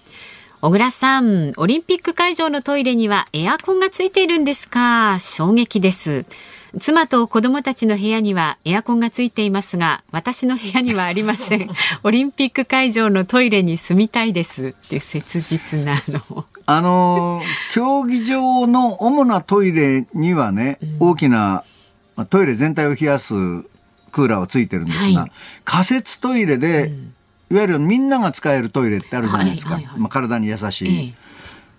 [0.62, 5.18] 小倉さん、オリンピック会場のトイレにはエアコンがついているんですか？
[5.18, 6.27] 衝撃です。
[6.79, 11.69] 妻と子供たちの部屋にはエアコンがついていますが、私の部屋にはありません。
[12.05, 16.47] オリンピック会場のトイレに住みたいですっていう切実なの。
[16.67, 21.65] あの、競技場の主なトイレにはね、うん、大きな
[22.29, 23.35] トイレ全体を冷やす
[24.13, 25.33] クーラーはついてるんですが、はい、
[25.65, 27.15] 仮設トイレで、うん、
[27.51, 29.75] いわゆるみんなが使えるトイレってあるじゃないですか。
[29.75, 30.99] はいはいはい、まあ、体に優しい。
[30.99, 31.30] ええ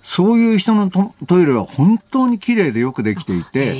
[0.03, 3.75] そういう人のトイレは本当に綺麗でよくできていて、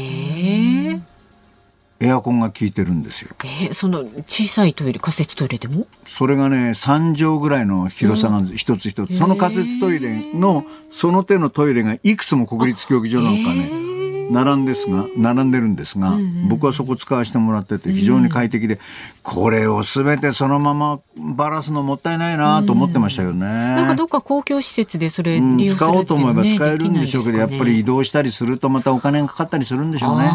[2.00, 3.30] エアコンが効いてるんですよ。
[3.44, 5.86] えー、その小さいトイレ仮設トイレでも？
[6.08, 13.91] それがね3畳ぐらいの広さが一つ一つ、その仮設トイレのその手のトイレがいくつも国立競技場なんかね
[14.32, 18.80] 並んですが並んでるんですが、うんうん、僕はそこ使わせてもらってて非常に快適で、うん、
[19.24, 21.00] これを全てそのまま
[21.36, 30.32] ばらすのもったいないなと思ってましたよね、うん、なんかどっか公共施設でそれ利用する、ねうん、使おうと思えば使えるんでしょうけど、ね、やっぱり移動したりするとまたお金がかかったりするんでしょうね。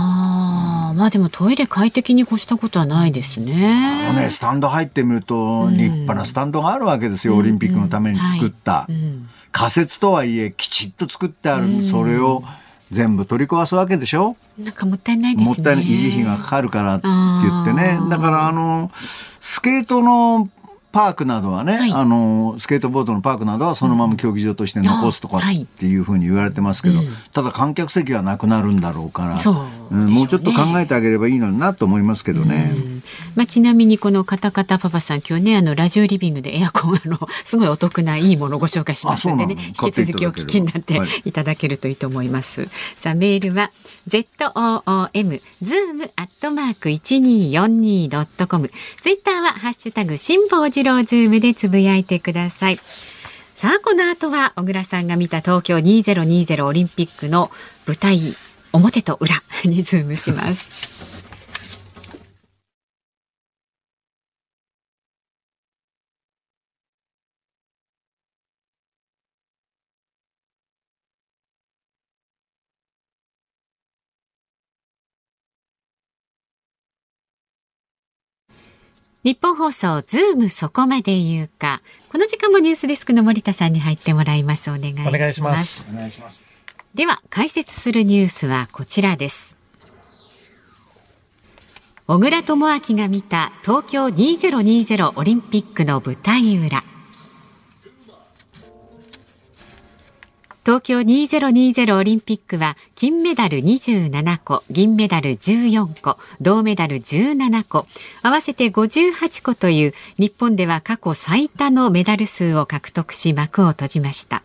[0.97, 4.07] まあでもトイレ快適に越したことはないですね。
[4.09, 8.89] あのね、スタンド入ってみると、立派なスタンドがあるわけですよ、オリンピックのために作った。
[9.53, 12.43] 仮設とはいえ、きちっと作ってある、それを、
[12.91, 14.37] 全部取り壊すわけでしょ？
[14.59, 15.55] なんかもったいないですね。
[15.57, 17.99] もったいない維持費がかかるからって言ってね。
[18.09, 18.91] だからあの、
[19.41, 20.49] スケートの
[20.97, 29.43] パークなどはね、はい、あのスケートボードのパークなどはそのまま競技場として残すとかっていうふうに言われてますけど、はいうん、ただ観客席はなくなるんだろうから、うね、
[29.91, 32.73] うん、もうちょっと考えてあげればいいのになと思いますけどね。
[33.35, 42.63] まあ、ちなみにこのカタカタパパさん今日ねあのラジオリビングでエアコンあの すごいお得ないいものをご紹介しますのでね引き続きお聞きになっていただけるといいと思います。
[42.63, 43.71] はい、さあメールは
[44.09, 48.71] zoom ズームアットマーク一二四二ドットコム。
[49.01, 52.79] ツイッターはハッシュタグ辛坊治郎ズームでつぶやいてください。
[53.55, 57.51] さあこの後は小倉さんが見た東京2020オリンピックの
[57.87, 58.21] 舞台
[58.73, 60.96] 表と裏にズームします。
[79.27, 81.81] ニッポン放送ズームそこまで言うか。
[82.11, 84.71] この時間もニュースデスクの森田さんに入ってもらいます。
[84.71, 85.89] お願いします。
[86.95, 89.57] では解説するニュースはこちらです。
[92.07, 96.85] 小倉智昭が見た東京2020オリンピックの舞台裏
[100.67, 107.87] 東京2020オリンピックは金メダル27個、銀メダル14個、銅メダル17個、
[108.25, 114.43] 合わせて58個という日本では過去最多のメダル数を獲得し幕を閉じました。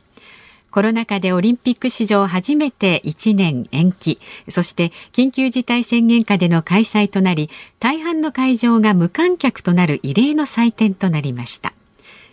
[0.70, 11.74] コロナ禍でオリンピック史上初めて1年延期、そして緊急事態宣言下での開催となり、大半の会場が無観客となる異例の祭典となりました。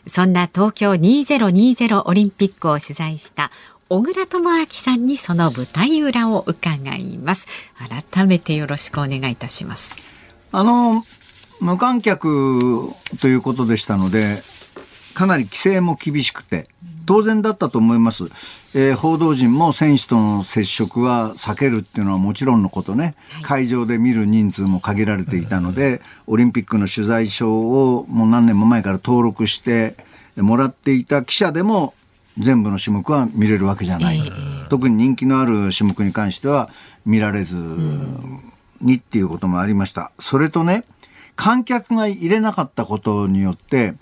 [0.09, 3.51] そんな東京2020オリンピックを取材した
[3.91, 7.47] 小倉智明さんにその舞台裏を伺います。
[8.13, 9.95] 改めてよろしくお願いいたします。
[10.53, 11.05] あの
[11.61, 14.43] 無観客ということでしたので
[15.15, 16.69] かなり規制も厳しくて
[17.07, 18.25] 当然だったと思います、
[18.75, 27.51] えー、報道陣も選手との接触は避けるっていうのはもちろんのことね、はい、会場で見る人数も限られていたのでオリンピックの取材証
[27.97, 29.97] をもう何年も前から登録して
[30.37, 31.95] もらっていた記者でも
[32.39, 36.71] 全部の種目は見れるわけじゃない、えー、特に人気のある種目に関しては
[37.05, 37.57] 見られず
[38.81, 40.13] にっていうこともありました。
[40.19, 40.85] それとね、
[41.37, 43.95] 観客が入れなかったことによって、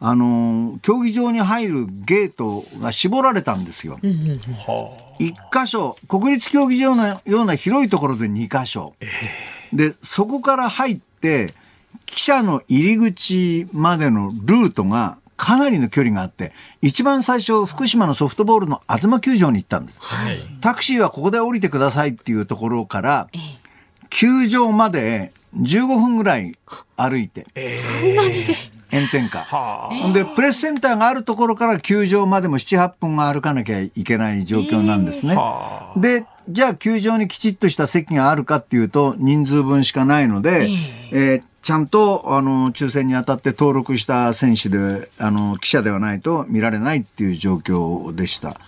[0.00, 3.98] あの競技場に入るゲートが絞られたんですよ。
[5.18, 8.94] 一箇所国立競技場のような広いところで2箇所、
[9.72, 11.52] でそこから入って
[12.06, 20.00] 記者の入り口までのルートがかなりの距離があって一番最初福島のソフトボールの東球場に行ったんです、
[20.60, 23.28] タクシーはここで降りてくださいっていうところから
[24.10, 26.58] 球場まで15分ぐらい
[26.96, 27.46] 歩いて、
[28.90, 29.90] 炎天下。
[30.12, 35.36] で、プレスセンターがあるところから球場までも7、8分歩かなきゃいけない状況なんですね。
[35.96, 40.68] で、じゃあ球場にきちっとした席があるかっていうと人数分しかないので、
[41.12, 48.58] えーちゃんとあの抽選にあたって登録した選手であの記者ではないと見られないっていう状況でした。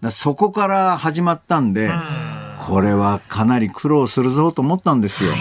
[0.00, 1.88] だそこから始まったんで、
[2.66, 5.34] これはかなり苦労するぞと思ったんですよ。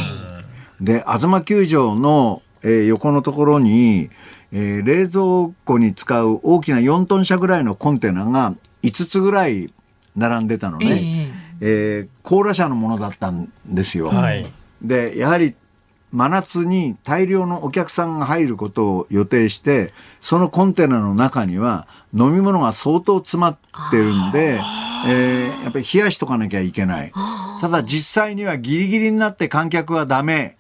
[0.80, 4.12] で、東球場の、えー横のところに、
[4.51, 8.53] えー冷蔵庫に使う大きな4トン車ぐらいのコンテナが
[8.84, 9.73] 5つぐらい
[10.15, 11.32] 並んでたのね。
[11.62, 14.10] えー高羅車のものだったんですよ。
[14.10, 14.45] はい
[14.84, 15.56] で、やはり
[16.17, 23.58] 真夏に大量のお客さんが入ることを予定して、そのコンテナの中には飲み物が相当詰まっ
[23.91, 24.60] てるんで、
[25.08, 27.12] えーやっぱり冷やしとかなきゃいけない。
[27.62, 30.58] ただ実際にはギリギリになって観客はダメ。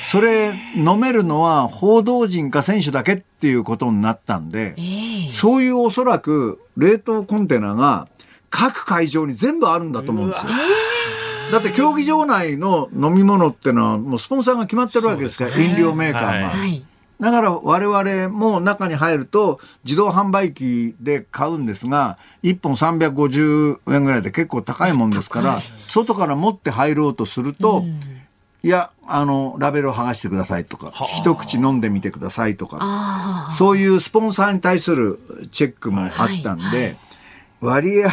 [0.00, 4.76] それ飲めるのは報道陣か選手だけっていうことになったんで、
[5.30, 8.06] そういうおそらく冷凍コンテナが
[8.48, 10.52] 各会場に全部あるんだと思うんですよ。
[11.52, 16.48] だって競技場内の飲み物ってのはもうスポンサーが決まってるわけですから、飲料メーカーが。
[16.50, 16.84] はい。
[17.20, 27.84] だから我々も中に入ると自動販売機で買うんですが、1本350円ぐらいで結構高いもんですから、外から持って入ろうとすると、
[28.62, 35.20] いや、あの、ラベルを剥がしてくださいとか、一口飲んでみてくださいとか、そういうスポンサーに対する
[35.52, 36.96] チェックもあったんで、
[37.60, 38.08] 割合、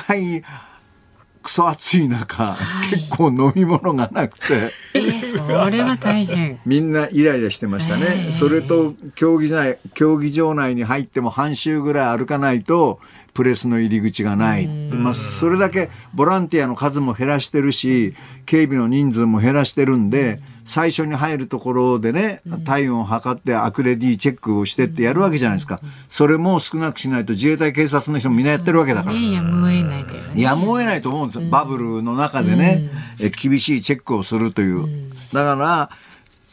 [1.42, 2.56] クソ暑い中、
[2.90, 6.60] 結構飲み物がなくて、えー、それは大変。
[6.66, 8.32] みんなイライラしてましたね。
[8.32, 13.00] それと競技内、競技場内に入っても半周ぐらい歩かないと
[13.34, 14.68] プレスの入り口がない。
[14.68, 18.14] でまあ、それだけボランティアの数も減らしてるし、
[18.46, 25.80] 警備の人数も減らしてるんで、最初に入るところでね、体温を測ってアクレディチェックをしてってやるわけじゃないですか。
[26.08, 29.16] それも少なくしないと自衛隊警察の人もみんなやってるわけだから。
[29.16, 30.42] ねやむを得ない。
[30.42, 31.50] やむを得ないと思うんですよ。
[31.50, 34.86] バブルの中でね、え厳しいチェックをするという。
[35.34, 35.90] だから、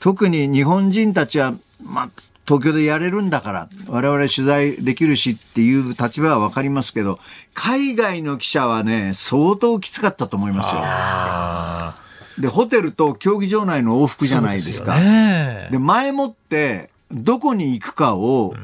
[0.00, 2.10] 特に日本人たちは、まあ、
[2.46, 7.18] 東京でやれるんだから、我々取材できるしっていう立場はわかりますけど、
[7.52, 10.80] 海外の記者はね、相当きつかったと思いますよ。
[12.40, 14.94] で、ホテルと競技場内の往復じゃないですか。
[14.98, 15.68] ね。
[15.70, 18.55] で、前もって、どこに行くかを、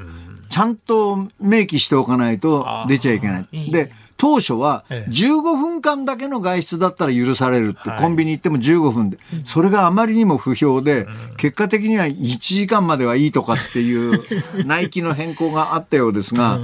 [0.48, 3.70] ちゃんと明記しておかないと出ちゃいけない。
[3.70, 5.10] で、当初はええ。
[5.10, 8.00] 15分間だけの外出だったら許されるって、はい。
[8.00, 11.06] コンビニ行っても15分で、それがあまりにも不評で、
[11.36, 14.20] 結果的には1時間まではいいとかっていう、
[14.64, 16.60] 内規の変更があったようですが、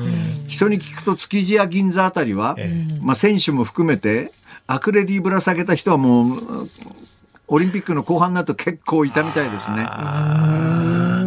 [0.47, 2.57] 人に聞くと築地や銀座あたりは、
[3.01, 4.33] まあ選手も含めて、
[4.67, 6.69] アクレディぶら下げた人はもう、
[7.53, 9.79] オリンピックの後半になると結構いたみたいですね。
[9.79, 11.25] だか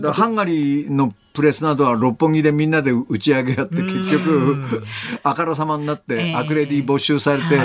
[0.00, 4.84] らハンガリーのプレスなどは六本木でみんなで打ち上げやって結局
[5.24, 7.58] あからさまになってアクレディ没収されて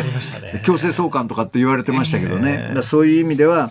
[0.65, 2.71] 強制送還とかって言われてましたけどね。
[2.73, 3.69] だそういう意味では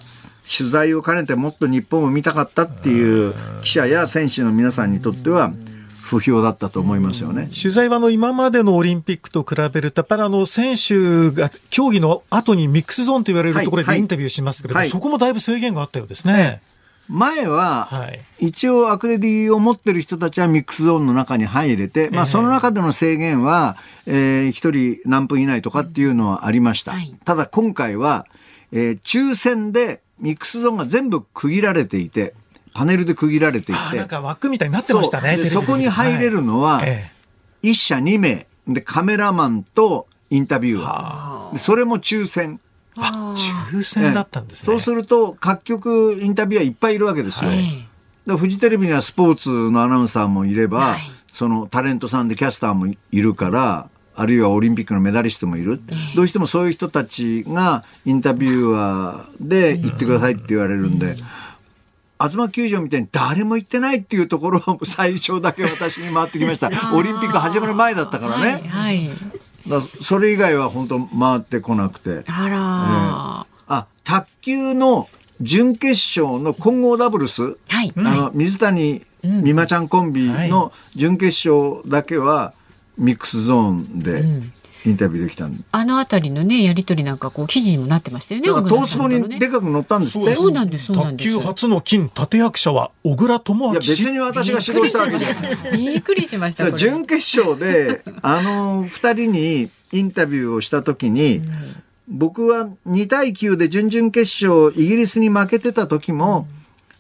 [0.57, 5.53] 取材を兼ねてもっと日本を見たかったっていう記者や選手の皆さんにとっては
[6.11, 7.49] 不評だったと思いますよね。
[7.57, 14.89] 取材はあの今までのオリンピックと比べると、やっぱりあの選手が競技の後にミックスゾーンと言われるところはいでインタビューしますけれども、はい。
[14.89, 16.61] そこもだいぶ制限があったようですね。
[17.09, 18.21] 前は、はい。
[18.39, 26.93] 一応アクレディを持ってる人たちはミックスゾーンの中に入れて、まあその中での制限は、えー一人何分以内とかっていうのはありました。
[26.93, 27.15] はい。
[27.25, 28.27] ただ今回は、
[28.73, 32.35] えー抽選でミックスゾーンが全部区切られていて、
[32.75, 35.45] パネルで区切られていてあなん、か枠みたいになってましたね。
[35.47, 36.83] そこに入れるのは、
[37.63, 41.53] 一社2名、でカメラマンとインタビュアー。
[41.53, 42.61] でそれも抽選。
[42.97, 43.35] えあ
[43.71, 44.67] 抽選だったんですね。
[44.67, 47.51] そうすると各局インタビュアーいっぱいいるわけですよ。
[48.27, 55.81] でフジテレビにはスポーツのアナウンサーもいれば、はいそのタレントさんでキャスターもいるからあるいはオリンピックのメダリストもいる、
[56.17, 61.17] どうしてもそういう人たちがインタビュアーで行ってくださいって言われるんで。
[62.29, 66.71] 東球場みたいに誰も行ってないっていうところは最初だけ私に回ってきました。
[66.95, 68.63] オリンピック始まる前だったからね。
[68.69, 69.09] はい。
[69.09, 72.25] はいだそれ以外は本当回ってこなくて。
[72.27, 75.09] あらあ、卓球の
[75.41, 77.93] 準決勝の混合ダブルス、はい。
[77.97, 82.55] あの水谷うん美誠ちゃんコンビの準決勝だけは
[82.97, 84.25] ミックスゾーンで
[84.87, 85.63] インタビューできたんで。
[85.73, 88.49] あのあたりのね、やりとりなんかこう記事にもなってましたよね。
[88.49, 90.35] だから小トースポにでかく載ったんですって。
[90.35, 91.31] そうなんです、そうな卓んです。
[91.31, 95.79] 球初の金立役者は小倉智いや別に私が指導したわけじゃない。
[95.79, 96.73] びっくりしました。
[96.73, 101.43] 準決勝であの二人にインタビューをした時に、
[102.09, 106.47] 僕は2対9で準々決勝イギリスに負けてた時も、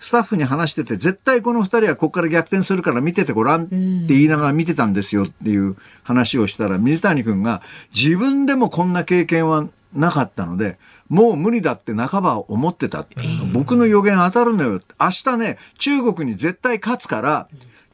[0.01, 3.74] スタッフに話してて絶対この2人はここから逆転するから見ててごらんって
[4.09, 7.62] 言いながら見てたんですよっていう話をしたら水谷君が
[7.94, 10.78] 自分でもこんな経験はなかったので
[11.09, 13.05] もう無理だって半ば思ってた、
[13.53, 17.48] 僕の予言当たるのよ明日ね中国に絶対勝つから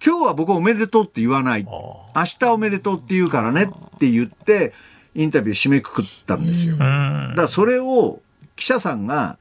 [0.04, 1.64] 今日は僕おめでとうって言わない。
[1.64, 2.04] 明
[2.38, 4.74] 日おめでとうって言うからねって言って
[5.14, 6.76] インタビュー締めくくったんですよ。
[6.76, 8.20] だからそれを
[8.54, 9.38] 記者さんが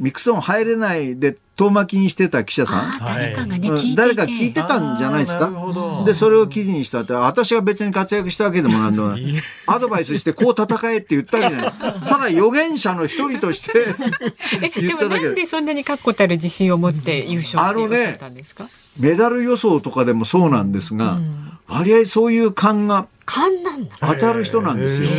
[0.00, 2.90] ミックスオン入れないで遠巻きにしてた記者さん？
[3.04, 3.74] 誰かがね、うん。
[3.74, 3.96] 聞いていて。
[3.96, 5.44] 誰か聞いてたんじゃないですか？
[5.44, 6.04] あーなるほど。
[6.06, 9.34] でそれを記事にしたって私が別に活躍したわけでもなんでもない。
[9.66, 11.72] アドバイスしてこう戦えって言ったわけじゃない。
[12.08, 13.94] ただ預言者の一人として
[14.80, 15.26] 言っただけで。
[15.26, 18.66] なんでそんなに確固たる自信を持って優勝っておっしゃったんですか、
[18.98, 21.18] メダル予想とかでもそうなんですが、
[21.68, 23.94] 割合そういう勘が勘なんだ。
[24.00, 25.10] 当たる人なんですよ。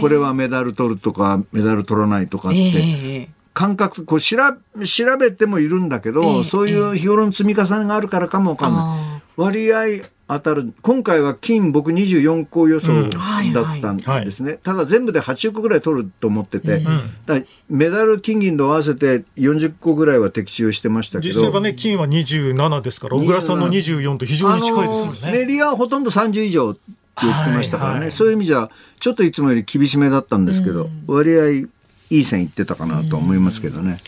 [0.00, 3.28] これはメダル取るとかメダル取らないとかって。
[3.50, 4.36] ええ感覚こう調
[4.76, 8.82] べ調べてもいるんだけど、ええそういう日頃の積み重ねがあるからかもわかんない。
[8.82, 10.72] あ割合当たる。
[10.82, 16.94] 今回は金僕24個予想はいだったんですね、ただ全部で80個ぐらい取ると思ってて、だか
[17.26, 21.34] らメダル金銀と合わせて40個ぐらいは的中してましたけど。
[21.34, 25.32] 実際はね金は27ですから小倉さんの24と非常に近いですよあのね。
[25.32, 26.80] メディアはほとんど30以上って
[27.22, 28.70] 言ってましたからね、はいはいそういう意味じゃ
[29.00, 31.68] ちょっといつもより厳しめだったんですけど、割合
[32.10, 33.98] いい線いってたかなと思いますけどね。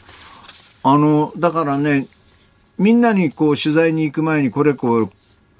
[0.82, 2.08] あのだからね
[2.78, 5.12] みんなにこう取材に行く前にこれこう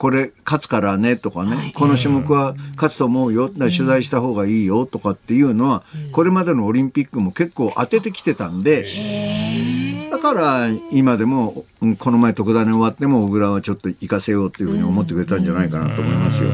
[0.03, 10.11] これ勝つからねとかね、この種目は勝つと思うよ取材した方がいいよとかっていうのは、これまでのオリンピックも結構当ててきてたんで。
[10.11, 16.51] だから今でもうんこの前特ダネ終わっても小倉はちょっと行かせようというふうに思ってくれたんじゃないかなと思いますよ。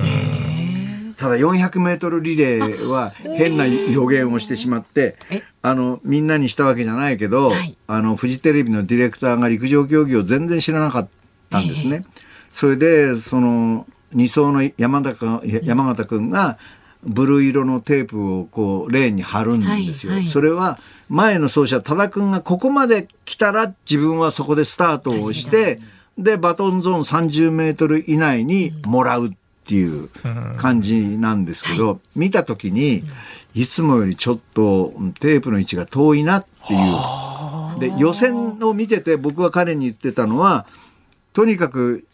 [1.19, 5.43] ただ400メートルリレーは変な予言をしてしまってえ？
[5.63, 7.77] あのみんなにしたわけじゃないけど、はい。
[7.89, 11.09] あのフジテレビのディレクターが陸上競技を全然知らなかっ
[11.51, 12.05] たんですね。
[12.51, 15.15] それでその2走の山田
[15.65, 16.57] 山形君が
[17.03, 20.13] ブルー色のテープをこうレーンに貼るんですよ。
[20.13, 20.29] はいはい。
[20.29, 25.81] それは前の走者多田君がここまで来たら自分はそこでスタートをして
[26.17, 29.31] でバトンゾーン30メートル以内にもらう
[29.69, 30.09] っていう
[30.57, 33.05] 感じなんですけど、見た時に
[33.55, 37.79] いつもよりちょっとテープの位置が遠いなっていう。
[37.79, 40.67] で予選を見てて僕は彼に言ってたのは
[41.33, 42.05] とにかく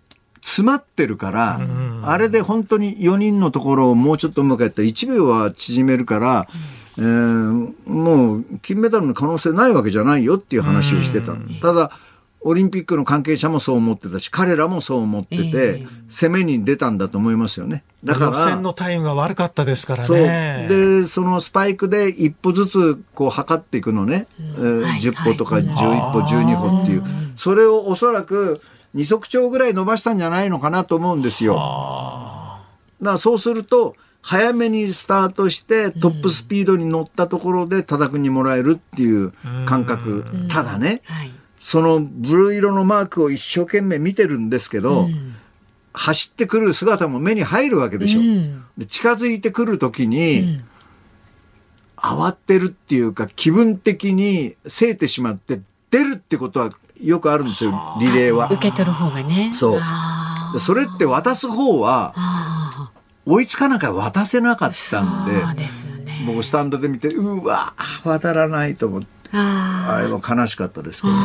[0.43, 1.61] 詰まってるから、
[2.03, 4.83] あれで本当に4人のところをもうちょっとうまくやった。
[4.83, 6.49] ら1秒は縮めるから、
[6.99, 11.93] えーもう金メダルの可能性ないわけじゃないよっていう話をしてた、ただ
[12.47, 17.85] オリンピックの関係者もそう思ってたし彼らもそう思ってて、攻めに出たんだと思いますよね。
[18.05, 20.19] だから予選のタイムが悪かったですからそう。
[20.19, 20.67] ね。
[20.69, 25.65] でそのスパイクで一歩ずつこう測っていくのね、えーはい10歩とかはい。
[25.65, 27.03] 11歩12歩っていう。
[27.35, 28.61] それをおそらく
[28.93, 31.55] 二足長ぐらい伸ばしたんじゃないのかなと思うんですよ。
[31.55, 39.33] だからそうすると早めにスタートしてトップスピードに乗ったところで多田君にもらえるっていう
[39.65, 40.27] 感覚。
[40.51, 41.31] ただねはい。
[41.65, 45.09] そのブルー色のマークを一生懸命見てるんですけど、
[45.95, 48.21] 走ってくる姿も目に入るわけでしょ。
[48.21, 50.61] うんで近づいてくる時に、
[51.97, 58.57] 慌てるっていうか気分的にせいてしまって出るってことはよくあるんですよリレーは受。
[58.59, 59.51] け取る方がね。
[59.55, 62.91] そうそれって渡す方はあ
[63.25, 65.33] 追いつかなきゃ渡せなかったんで。
[66.27, 71.21] 僕スタンドで見てうわ渡らないと思ってああれは悲しかったですけどね。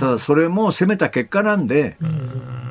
[0.00, 1.96] ただそれも攻めた結果なんで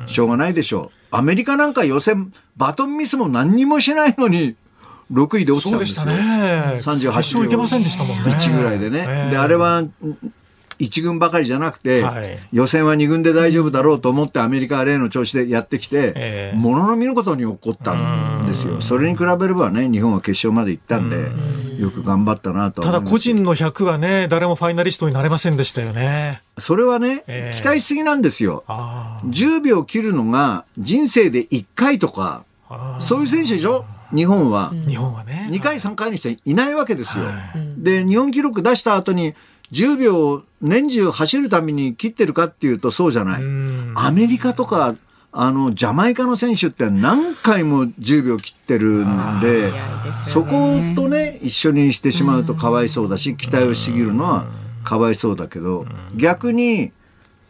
[0.06, 1.16] しょうがないでしょう。
[1.16, 4.56] アメリカなんか予選バトンミスも何にもしないのに
[5.12, 6.24] 6位で落ちたそうでしたんですよ。
[6.24, 7.06] ね。
[7.10, 8.30] 38決勝行けませんでしたもんね。
[8.30, 9.06] 1ぐらいでね。
[9.08, 9.30] ええ。
[9.30, 9.82] で、あれは、
[10.78, 12.38] 1軍ばかりじゃなくて、はい。
[12.52, 16.56] 予選は2軍で大丈夫だろうと思ってアメリカは例の調子でやってきて、ええ。
[16.56, 18.80] ものの見ることに起こったんですよ。
[18.80, 21.30] それに比べればね、日本は決勝まで行ったんで、
[21.78, 26.42] よく頑張ったなとはただ個人の100はね、誰もファイナリストになれませんでしたよね。
[26.58, 28.64] それはね、ええ期待しすぎなんですよ。
[28.66, 33.84] あ10秒切るのが人生で1回とか、あそういう選手でしょ？
[34.12, 34.72] 日本は。
[34.88, 35.48] 日本はね。
[35.50, 37.24] 2回3回の人いないわけですよ。
[37.76, 39.34] で日本記録出した後に
[39.72, 43.42] 10秒年中走るために切ってるかっていうとそうじゃない。
[43.96, 44.94] アメリカとか、
[45.38, 49.70] あの、ジャマイカの選手って何回も10秒切ってるんで、
[50.26, 50.50] そこ
[50.96, 54.46] とね、一緒にしてしまうとかわいそうだし、期待をしぎるのは
[54.82, 55.84] かわいそうだけど、
[56.16, 56.90] 逆に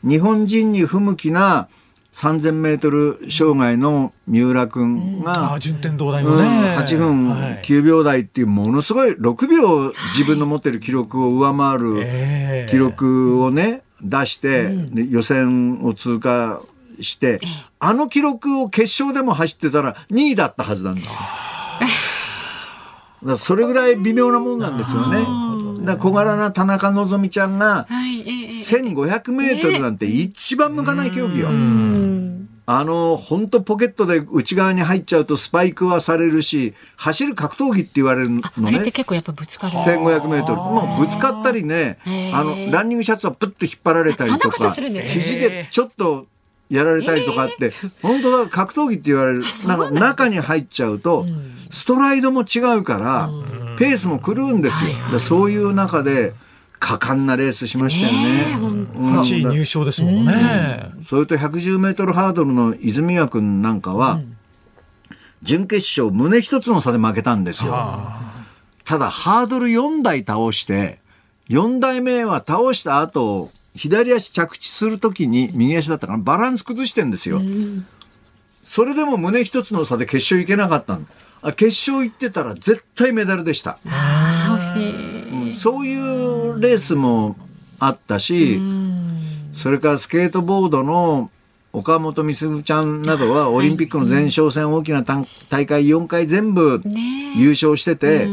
[0.03, 1.69] 日本人に不向きな
[2.13, 6.49] 3000メートル障害の三浦君が、あ順天堂大のね、うん
[6.83, 7.63] 8分はい。
[7.63, 12.69] 9秒台っていうものすごい6秒自分の持ってる記録を上回るええ。
[12.69, 16.63] 記録をね出して、で予選を通過
[17.01, 17.41] して、
[17.79, 21.21] あの記録を決勝でも走ってたら2位だったはずなんですよ。
[23.25, 25.27] だそれぐらい微妙なもんなんですよね。
[25.85, 31.49] だ小柄な田中希実ちゃんがはい、ええ1500メートルなんて一番向かない競技よ。
[31.49, 32.17] うん
[32.69, 38.91] あの、本当ポケットで内側に入っちゃうとスパイクはされるし、走る格闘技って言われるのあれってね。
[38.91, 39.73] 結構やっぱぶつかる。
[39.73, 40.57] 1500メートル。
[40.57, 41.99] もうぶつかったりね
[42.35, 46.27] あの、ランニングシャツをプッと引っ張られたりとか、肘でちょっと
[46.69, 49.45] やられたりとかって、本当だ、格闘技って言われる。
[49.67, 51.27] なんか中に入っちゃうと、
[51.71, 53.31] ストライドも違うから、
[53.77, 54.91] ペースも狂うんですよ。
[55.13, 56.35] だそういう中で、
[56.79, 58.59] 果敢なレースしましたよね。
[58.61, 58.77] うん
[59.19, 60.91] 8位入賞ですものね。
[61.09, 64.21] それと110メートルハードルの泉谷君なんかは、
[65.43, 67.73] 準決勝胸一つの差で負けたんですよ。
[68.85, 70.99] ただハードル4台倒して、
[71.49, 77.41] 4台目は倒した後、左足着地するときに右足だったからバランス崩してんですよ。
[78.65, 81.07] それでも胸一つの差で決勝行けなかったの。
[81.43, 83.79] あ決勝行ってたら絶対メダルでした。
[83.87, 85.47] あー惜しい。
[85.47, 87.37] うんそういうレースも
[87.79, 88.61] あったし、
[89.53, 91.31] それからスケートボードの
[91.73, 96.83] 岡本美鈴ちゃんなどはオリンピックの前哨戦大きな大大会4回全部
[97.37, 98.29] 優勝してて、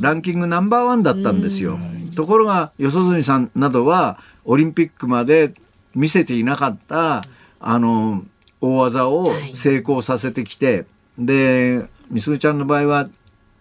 [0.00, 1.78] ランキングナンバーワンだったんですよ。
[2.14, 5.54] ところが、四十住さんなどは、オリンピックまで
[5.94, 7.22] 見せていなかった、
[7.60, 8.24] あの、
[8.60, 10.86] 大技を成功させてきて、
[11.18, 13.08] で、みすぐちゃんの場合は、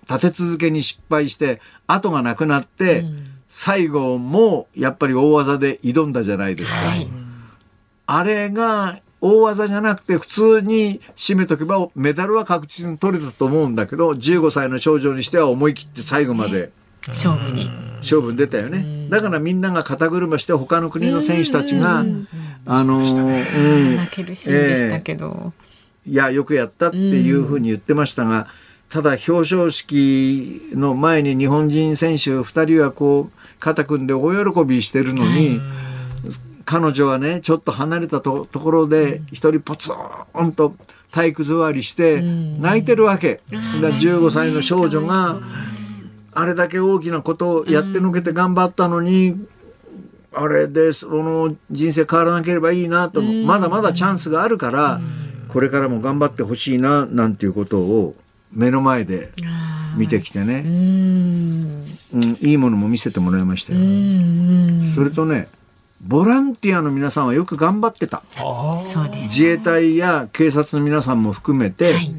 [0.09, 3.05] 立て続けに失敗して、後がなくなって、
[3.47, 6.79] 最後もやっぱり大技で挑んだじゃないですか。
[6.79, 7.07] はい。
[8.07, 16.71] あれが大技じゃなくて普通に締めとけばメダルは確実に取れたと思うんだけど15歳の少女にしては思い切って最後まで
[17.07, 17.69] 勝負に。
[17.97, 19.07] 勝負に出たよね。
[19.09, 22.05] だからみんなが肩車して他の国の選手たちが、
[22.65, 23.95] あの、うん。
[23.95, 25.53] 泣けるシーンでしたけど。
[26.05, 28.47] いや、よくやったっていうふうに言ってましたが、
[28.89, 35.61] ただ表彰式の前に日本人選手2人はこう、肩組んで大喜びしてるのに、
[36.65, 39.91] 彼女はね、ちょっと離れたとところで一人ポツ
[40.41, 40.75] ンと
[41.11, 43.41] 体育座りして泣いてるわけ。
[43.51, 45.39] だから15歳の少女が、
[46.33, 49.35] あれだけ大きなことをやってのけて頑張ったのに、
[50.33, 55.01] あれでその人生変わらなければいいなと、まだまだチャンスがあるから、
[55.49, 58.15] これからも頑張ってほしいななんていうことを
[58.53, 59.33] 目の前で
[59.97, 61.83] 見てきてね、うん、
[62.39, 63.79] いいものも見せてもらいましたよ。
[64.95, 65.49] それとね
[66.01, 68.23] ボランティアの皆さんはよく頑張ってた。
[69.17, 72.15] 自衛隊や警察の皆さんも含めて、はい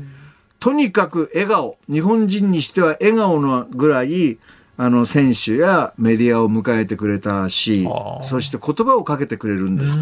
[0.62, 4.38] とにかく笑顔日本人にしては笑顔のぐらい
[4.76, 7.84] あの選手やメディアを迎えてくれたし
[8.22, 9.98] そして言葉をかけてくれるんです。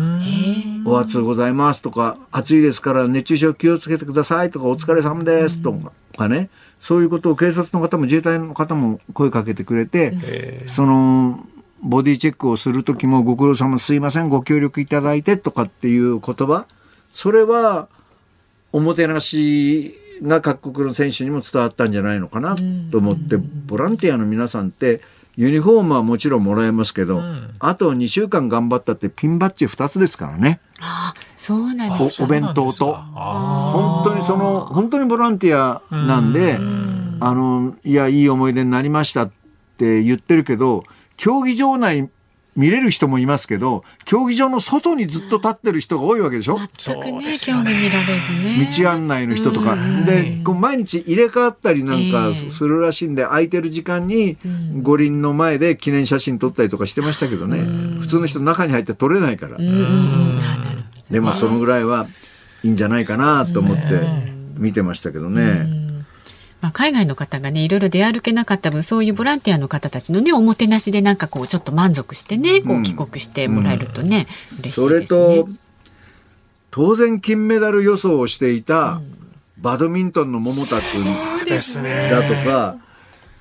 [0.87, 5.73] お暑うございますとか暑いですから熱中症気をつけてくださいとかお疲れ様ですと
[6.19, 6.51] かね。
[6.79, 11.47] そういうことを警察の方も自衛隊の方も声かけてくれてその
[11.83, 16.67] ボディチェックをする時もご苦労様すいませんご協力いただいてとかっていう言葉。
[17.15, 17.89] それは
[18.73, 22.57] おもてなしが各国の選手にも伝わったんじゃないのかな
[22.91, 25.01] と思ってボランティアの皆さんって
[25.37, 27.23] ユニフォームはもちろんもらえますけど、
[27.61, 30.61] あと2週間頑張ったってピンバッジ2つですからね。
[30.81, 32.95] あそうなんですおお弁当と。
[32.95, 36.59] 本当にその本当にボランティアなんで
[37.21, 39.31] あのいやいい思い出になりましたっ
[39.79, 40.85] て言ってるけど
[41.17, 42.11] 競技場内
[42.57, 46.59] 見れる人もいますけど競技場の外にずっと立ってる人が多いわけでしょ？
[46.59, 48.69] 全くね、興味見られずね。
[48.77, 49.77] 道案内の人とか。
[50.05, 54.37] で、こう毎日入れ替わったりなんかするらしいんで、空いてる時間に
[54.83, 57.61] 五輪の前で記念写真撮ったりとかしてましたけどね。
[58.01, 59.57] 普通の人中に入って撮れないから。
[61.11, 62.09] でもそのぐらいは
[62.63, 63.83] いいんじゃないかなと思って
[64.57, 65.90] 見てましたけどね。
[66.61, 74.27] まあ、海外の方がねいろいろ出歩けなかった分そういうボランティアの方たちのねおもてなしでなんかこうちょっと満足してねこう帰国してもらえるとね、
[74.61, 75.45] 嬉しいそれですね。
[75.45, 75.49] と、
[76.71, 79.01] 当然金メダル予想をしていた
[79.59, 82.11] バドミントンの桃田君ですね。
[82.11, 82.77] だとか、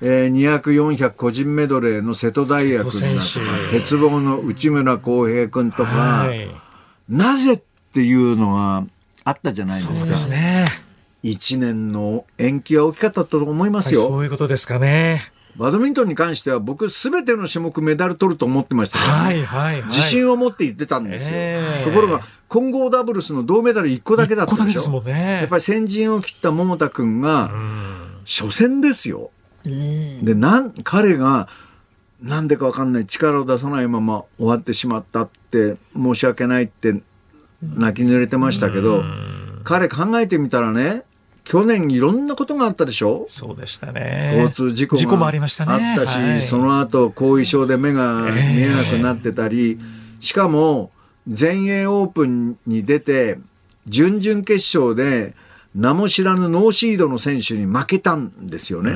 [0.02, 0.60] えー、200、
[0.96, 6.50] 400個人メドレーの瀬戸大也君だとか鉄棒の内村航平君とか、はい。
[7.08, 7.62] なぜっ
[7.92, 8.86] ていうのが
[9.24, 9.94] あったじゃないですか。
[9.94, 10.66] そうですね。
[11.22, 14.00] 1年の延期は大きかったと思いますよ。
[14.00, 15.30] そういうことですかね。
[15.56, 19.82] バドミントンに関しては僕すべての種目メダル取ると思ってましたから、はいはいはい。
[19.86, 21.32] 自信を持って言ってたんですよ。
[21.34, 25.38] ええところが混合ダブルスの銅メダル1個だけだったでしょ一個だけですもんね。
[25.40, 27.50] やっぱり先陣を切った桃田君が
[28.24, 29.30] 初戦ですよ。
[29.64, 31.48] でなん彼が
[32.22, 37.02] なんでかわかんない力を出さないまま終わってしまったって申し訳ないって
[37.62, 39.02] 泣き濡れてましたけど
[39.64, 41.04] 彼考えてみたらね
[41.50, 43.26] 去年いろんなことがあったでしょ？
[43.28, 44.34] そうでしたね。
[44.36, 45.96] 交通事故が事故もありましたね。
[45.96, 49.76] あったし、はいその後後遺症で目が見えなくなってたり、
[50.20, 50.92] しかも
[51.26, 53.40] 全英オープンに出て
[53.88, 55.34] 準々決勝で
[55.74, 58.92] 名も知らぬノーシードの選手に負けたんですよね。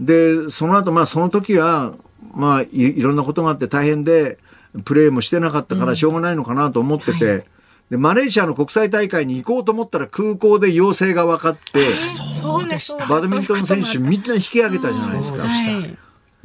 [0.00, 1.94] でその後まあその時は
[2.34, 4.38] まあいいろんなことがあって大変で
[4.84, 7.44] プレーもしてなかったからしょうがないのかなと思ってて。
[7.90, 13.06] でマレーシアの国際大会に行こうと思ったら空港で陽性が分かって、そうでした。
[13.06, 15.44] バドミントン選手みんな引き上げたじゃないですか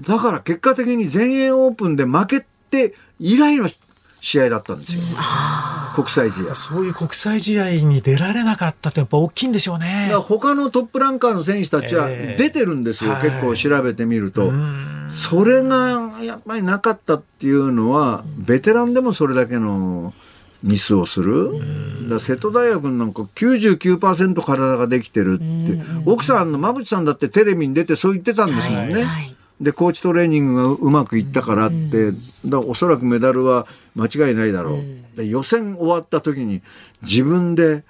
[0.01, 3.69] だから結果的に全英オープンで負けて以来の
[4.19, 5.21] 試合だったんですよ。
[5.95, 6.43] 国際試合。
[6.43, 10.09] だかそういう国際試合に出られなかったってやっぱ大きいんでしょうね。
[10.11, 14.51] ら他のトップランカーの選手たちはええ出てるんですよ、はい結構調べてみると。
[15.09, 20.13] それがやっぱりなかったっていうのは、ベテランでもそれだけの
[20.63, 21.51] ミスをする。
[22.09, 25.81] だ瀬戸大也君なんか99%体ができてるって。
[26.05, 29.03] 奥さんの馬淵さんだってテレビに出てそう言ってたんですもんね。
[29.03, 36.63] はいでコーチトレーニングがうまくいったからって、だからおそらくメダルは間違いないだろう、で予選終わった時に
[37.03, 37.83] 自分で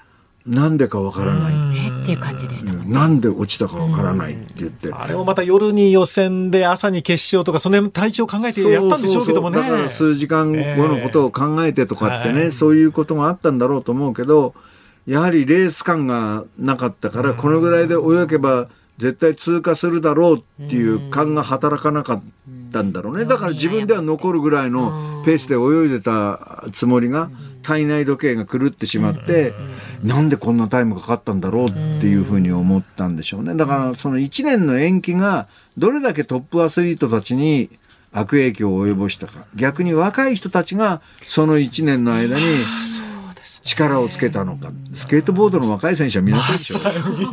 [0.45, 1.53] なんでかわからない、
[1.87, 2.01] え？
[2.01, 2.93] っていう感じでしたもんね。
[2.93, 9.57] なんで落ちたかわからないって言って、あれもまた夜に予選で朝に決勝とか、その辺体調考えてやったんでしょうけどもね。
[9.57, 12.51] そうそうそうだから数時間後のことを考えてとかってね、ええ。
[12.51, 14.55] そういうことがあったんだろうと思うけど
[15.05, 18.67] やはりレース感がなかったから、このぐらいで泳げば
[18.97, 22.23] 絶対通過するだろうっていう感が働かなかっ
[22.71, 27.29] たんだろうね、だから自分では残るぐらいのペースで泳いでたつもりが
[27.61, 29.53] 体内時計が狂ってしまって、
[30.03, 33.55] なんでこんなタイムかかったんだろうっていうふうに思ったんでしょうね。
[33.55, 35.47] だからその1年の延期が
[35.77, 37.69] どれだけトップアスリートたちに
[38.11, 39.45] 悪影響を及ぼしたか。
[39.55, 42.43] 逆に若い人たちがその1年の間に
[43.63, 46.79] 力をつけたのかスケートボードの若い選手は皆さんでしょ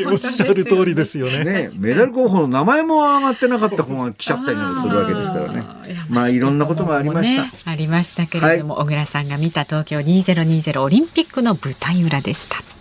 [0.04, 1.44] まおっしゃる通りですよね。
[1.44, 5.64] ね、メダル候補の名前も上がってなかった子が来ちゃったりなんかするわけですからね。
[6.10, 7.42] まあいろんなことがありました。
[7.42, 12.77] ねありましたけれども、小倉さんが見た東京2020オリンピックの舞台裏でした。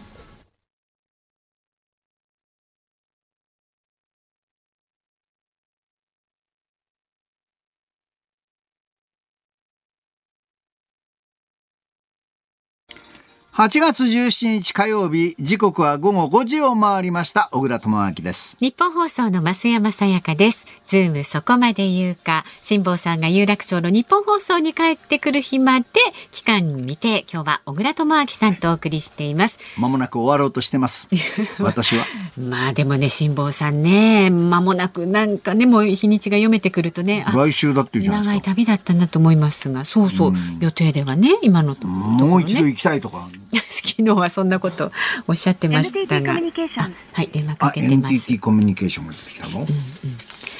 [13.58, 17.50] 8月17日火曜日、時刻は午後5時を回りました。
[17.52, 18.56] 小倉智明です。
[18.60, 20.68] 日本放送の増山さやかです。
[20.86, 25.88] ズームそこまで言うか、辛坊さんが有楽町の日本放送に帰ってくる日まで
[26.32, 29.58] 期間見て、今日は小倉智明さんとお送りしています。
[29.76, 31.08] まもなく終わろうとしてます。
[31.58, 32.06] 私は。
[32.40, 38.42] まあでもね、辛坊さんね、間もなくなんかね、もう日にちが読めてくるとね、あ来週だっていうじゃない長い。
[38.44, 43.28] 旅だったなと思いますが、そうそう、予定ではね、今のとところねもう一度行きたいとか。
[43.52, 44.92] 昨日はそんなこと
[45.28, 48.14] おっしゃってましたが、あはい、電話かあ、けてます。
[48.14, 49.66] NTT コミュニケーションが出てきたの、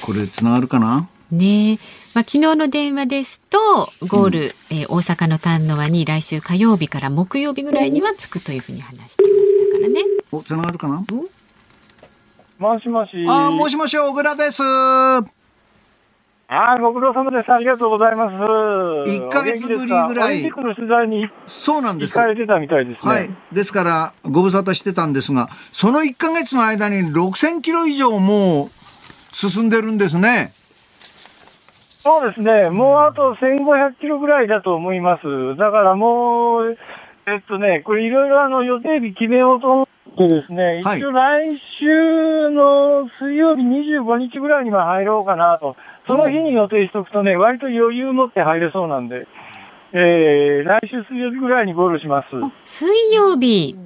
[0.02, 1.08] これ繋がるかな？
[1.30, 1.74] ねえ、
[2.14, 3.58] まあ、昨日の電話ですと
[4.06, 9.34] ゴール、えー大阪の丹野輪に来週火曜日から木曜日ぐらいには着くというふうに話してまし
[9.72, 10.00] たからね。
[10.32, 11.04] お、繋がるかな？
[12.58, 13.10] もしもし。
[13.28, 14.62] あ、もしもし、小倉です。
[16.50, 17.52] あーご苦労様です。
[17.52, 18.34] ありがとうございます。
[18.34, 20.50] 1ヶ月ぶりぐらい。
[21.46, 22.14] そうなんです。
[22.18, 22.26] 行か？
[22.26, 23.12] れてたみたいですね。
[23.12, 23.30] はい。
[23.52, 23.84] ですか？
[23.84, 28.70] ら、ご無沙汰してたんですが、その1ヶ月の間に6000キロ以上もう
[29.30, 30.54] 進んでるんですね。
[32.02, 32.70] そうですね。
[32.70, 35.54] もうあと1500キロぐらいだと思います。
[35.58, 35.82] だか？
[35.82, 36.78] らもう、
[37.26, 39.86] えっとね、これいろいろあの予定日決めようと思っ
[40.16, 45.36] てですね、はい一応来週の水曜日25日ぐらいには入ろうか？
[45.36, 45.76] なと。
[46.08, 49.26] その日に予定しとくとね、割と余裕持って入れそうなんで、
[49.92, 52.26] えー、来週水曜日ぐらいにゴールします。
[52.42, 53.76] あ水曜日、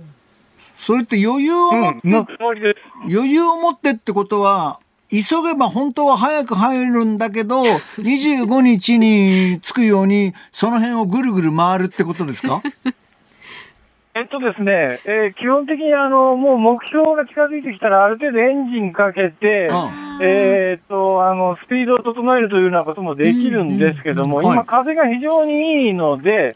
[0.77, 3.13] それって余裕を持って、のつもりです。
[3.15, 4.79] 余裕を持ってってことは、
[5.11, 7.61] 急げば本当は早く入るんだけど、
[7.99, 12.63] 25日に着くように、その辺をぐるぐる回るってことですか？
[14.15, 26.55] えっとですね、えー基本的にあの、もう目標が近づいてきたら、ある程度エンジンかけて、うえーっと、あの、スピードを整えるというようなこともできるんですけども、今、風が非常にいいので、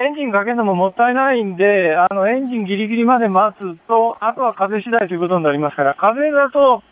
[0.00, 6.82] エンジンかけるのももったいないんで、あの、エンジンギリギリまで待つと、あとは風次第ということになりますから、風だと、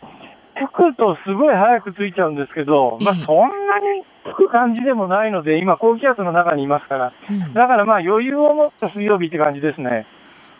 [0.67, 3.37] くとすごい早くついちゃうんですけど、まあ、ええそん
[3.67, 7.53] なに吹く感じでもないので、今、高気圧の中にいますから、うん。
[7.53, 10.05] だからまあ、余裕を持った水曜日って感じですね。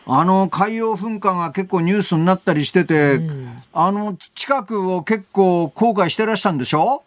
[0.07, 3.49] あの、海洋噴火が結構ニュースになったりしてて、うん。
[3.73, 7.03] あの、近くを結構後悔してらしたんでしょ？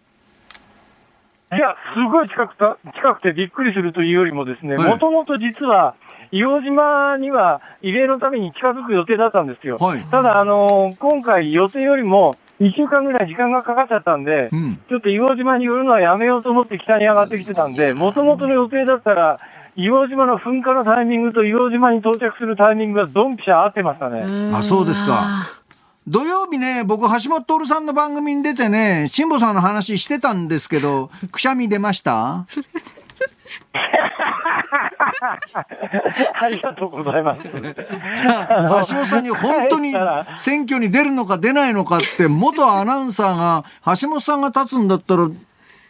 [1.52, 5.94] いや、すごい近くた近くてびっくりするというよりもですね、はいもともと実は、
[6.32, 9.76] 硫黄島には慰霊のために近づく予定だったんですよ。
[9.76, 10.00] はい。
[10.10, 12.36] ただ、あの今回予定よりも
[12.68, 14.80] 1週間ぐらい時間がかかっちゃったんで、うん。
[14.88, 19.38] ちょっと硫黄島に寄るのはやめようと思って北に上がってきてたんで、もともとの予定だったら、
[19.76, 24.24] 硫黄島の噴火のタイミングと硫黄島に到着するタイミングがドンピシャ合ってましたね。
[24.54, 25.46] あそうですか
[26.06, 32.46] 土曜日ね、僕、橋本徹さんの番組に出てね、辛坊さんの話してたんですけど、くしゃみ出ました？
[36.40, 37.42] ありがとうございます。
[37.44, 37.50] 橋
[38.96, 39.94] 本さんに本当に
[40.36, 43.64] 選挙に出るのか出ないのかって、元アナウンサーが、
[44.00, 45.28] 橋本さんが立つんだったら、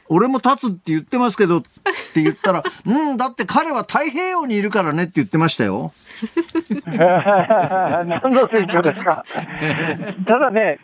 [0.08, 5.92] 俺も立つって言ってますけどって言ったら、うん、だって彼は太平洋にいるからねって言ってましたよ。
[6.86, 9.24] 何の選挙ですか？
[10.26, 10.78] ただね、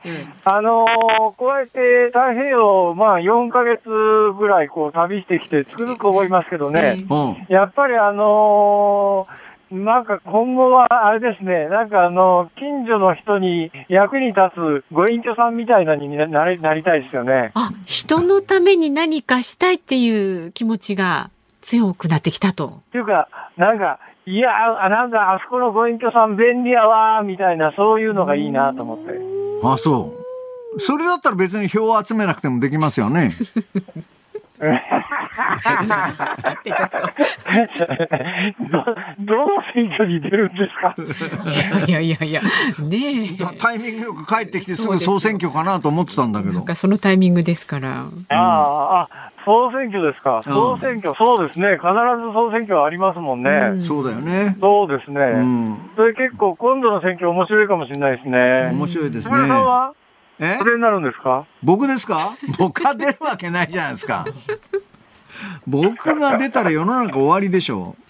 [0.44, 3.80] あのーこうやって太平洋、まあ4ヶ月
[4.38, 7.36] ぐらいこう旅してきてつくづく思いますけどね、うん。
[7.48, 17.52] やっぱりあのーなんか今後はあれですね、なんかあの、近所の人に役に立つご隠居さんみたいなにななりなりたいですよね。
[17.54, 21.30] あ、人のために何かしたいっていう気持ちが
[21.62, 22.66] 強くなってきたと。
[22.88, 24.50] っていうか、なんか、いや
[24.84, 29.10] あ、なんだ、あそこのご隠居さん便利やわー、みたいな、そういうのがいいなと思って。
[29.64, 30.14] あ、そ
[30.76, 30.80] う。
[30.80, 33.30] それだったら別に票を集めなくてもできますよね。
[34.60, 34.62] っ
[36.62, 36.98] てちょっと。
[38.70, 38.84] ど、
[39.20, 40.94] どの選挙に出るんですか？
[41.86, 42.48] いやいやいや、ね
[43.40, 43.56] え。
[43.58, 46.64] タイミングよく帰ってきてすぐ総選挙かなと思ってたんだけどなん。
[46.64, 48.04] かそのタイミングですから。
[48.28, 49.08] ああ、あ、
[49.50, 50.42] 総選挙ですか。
[50.44, 51.72] 総選挙、そうですね。
[51.74, 53.50] 必ず総選挙はありますもんね。
[53.50, 54.56] うんそうだよね。
[54.60, 55.20] そうですね。
[55.20, 55.78] うん。
[55.96, 58.70] それ結構今度の選挙面白いかもしれないですね。
[58.72, 59.64] 面白いです木村さんね。
[59.64, 59.92] は？
[60.38, 60.56] え？
[60.58, 61.46] それになるんですか？
[61.64, 62.36] 僕ですか？
[62.58, 64.24] 僕が出るわけないじゃないですか。
[65.66, 68.02] 僕が出たら世の中終わりでしょう。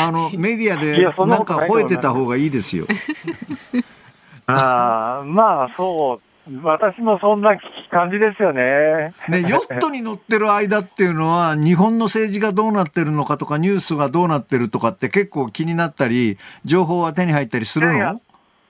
[0.00, 2.86] あの、メディアいでななんか吠えてた方がいいですよ。
[4.46, 6.25] ああ、まあそう。
[6.62, 7.58] 私もそんな
[7.90, 9.12] 感じですよね。
[9.28, 17.96] ね、ヨットに乗ってる間っていうのは、日本の政治がどうなってるのかとか、ニュースがどうなってるとかって結構気になったり、情報は手に入ったりするの？
[17.96, 18.14] いや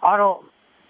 [0.00, 0.40] あの、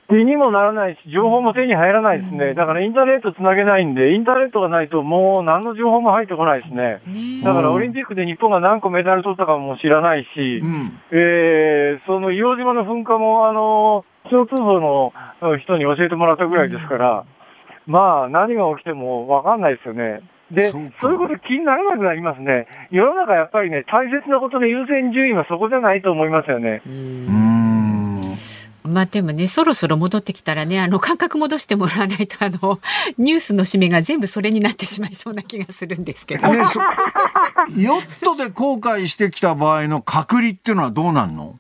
[0.09, 2.55] 手にもならないし、情報も手に入らないですね。
[2.55, 7.01] だからインターネットつなげないんで、インターネットがないともう何の情報も入ってこないですね。
[7.05, 11.01] ねだからオリンピックで日本が何個メダル取ったかも知らないし、うん。
[11.11, 15.12] えー、その硫黄島の噴火も、あの、気象通報の
[15.59, 17.24] 人に教えてもらったぐらいですから、
[17.87, 20.20] まあ、何が起きてもわかんないですよね。
[20.51, 22.66] で、そうかそういうこと気にならなくなりますね。
[22.91, 26.83] 世の中やっぱりね、大切なことの優先順位はそこじゃないと思いますよね。
[26.87, 27.37] うーん。
[28.85, 32.79] まあでもね、そろそろ戻ってきたらね、あの感覚戻してもらわないと、あの、
[33.18, 36.47] ニュースの締めが全部それになってしまいそうな気がするんですけど。
[36.53, 36.81] ね、そ
[37.77, 41.57] ヨットで航海してきた場合の隔離っていうのはどうなんの？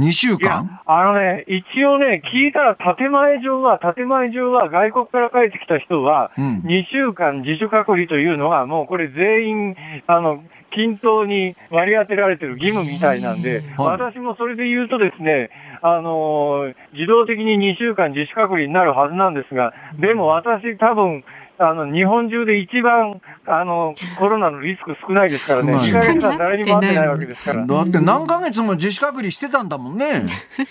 [0.00, 6.62] ?2 週いや間、あのね、一応ね、聞いたら建前上は、建前上は外国から帰ってきた人は、うん。
[6.64, 9.76] 2週間自主隔離というのは、もうこれ全員、
[10.06, 10.42] あの、
[10.72, 13.98] 均等に割り当てられてる義務みたいなんで、はい。
[13.98, 15.50] 私もそれで言うとですね、
[15.82, 21.24] あのー自動的に2週間自主隔離になるはずなんですが、でも私多分、
[21.62, 25.74] あの、日本中で一番、あの、コロナのリスク少ないですからね。
[25.74, 27.66] 2少ないヶ月間誰にも会ってないわけですから。
[27.66, 30.22] だって何ヶ月も自主隔離してたんだもんね。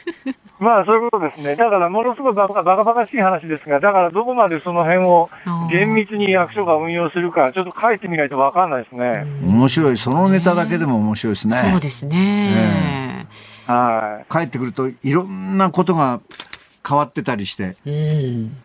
[0.59, 1.55] まあそういうことですね。
[1.55, 5.29] だからものすごいバカバカバカしい話ですが、だからどこまでその辺を
[5.69, 9.27] 厳密に役所が運用するか、ちょっと書いてみないとわかんないですね。
[9.45, 9.97] 面白い。
[9.97, 11.55] そのネタだけでも面白いですね。
[11.71, 13.27] そうですね。
[13.67, 14.31] はい。
[14.31, 16.19] 帰ってくるといろんなことが
[16.87, 17.77] 変わってたりして。
[17.85, 18.57] うん。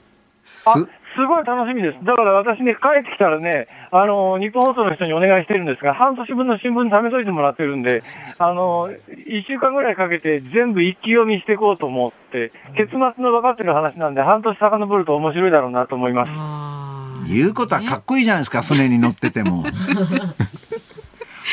[0.67, 0.75] あ、
[1.17, 2.05] すすごい楽しみです。
[2.05, 8.03] だから私ね、帰ってきたらね、あの、日本放送の人にお願いしてるんですが、半年分の新聞貯めといてもらってるんで、
[8.39, 8.91] あの、
[9.27, 17.33] 一週間ぐらいかけて全部一気読みしていこうと思って、結末の分かってる話なんで、半年遡ると面白いだろうなと思います。
[17.33, 19.65] 言うことはかっこいいじゃないですか、船に乗ってても。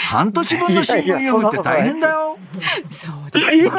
[0.09, 2.38] 半年分の新聞読むって大変だよ。
[2.89, 3.72] そうですよ。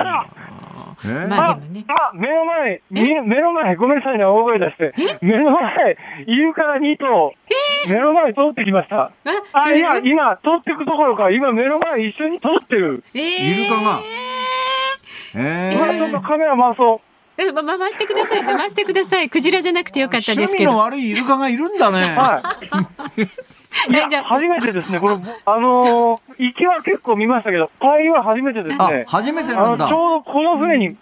[1.05, 1.85] えまあでもね。
[1.89, 4.93] あ、目の前、み目の前、ごめんなさいね、大声出して。
[5.21, 5.97] 目の前、
[6.27, 7.33] イルカが2頭、
[7.89, 9.11] 目の前通ってきました。
[9.53, 13.03] あ、いや、今、通ってくところか、今目の前一緒に通ってる。
[13.15, 13.99] えーイルカが
[15.35, 17.12] え今ちょっとカメラ回そう。
[17.43, 18.45] えま、ま回してください。
[18.45, 19.29] 回してください。
[19.29, 20.73] クジラじゃなくてよかったですけど。
[20.73, 21.99] 趣味の悪いイルカがいるんだね。
[22.17, 22.43] は
[23.17, 23.23] い。
[23.91, 25.01] いやじゃあ、初めてですね。
[25.01, 29.05] これ、あのー、行きは結構見ましたけど、帰りは初めてですあね、。
[29.09, 29.93] 初めてなんだち。
[29.93, 30.97] ょうどこの船に、うん、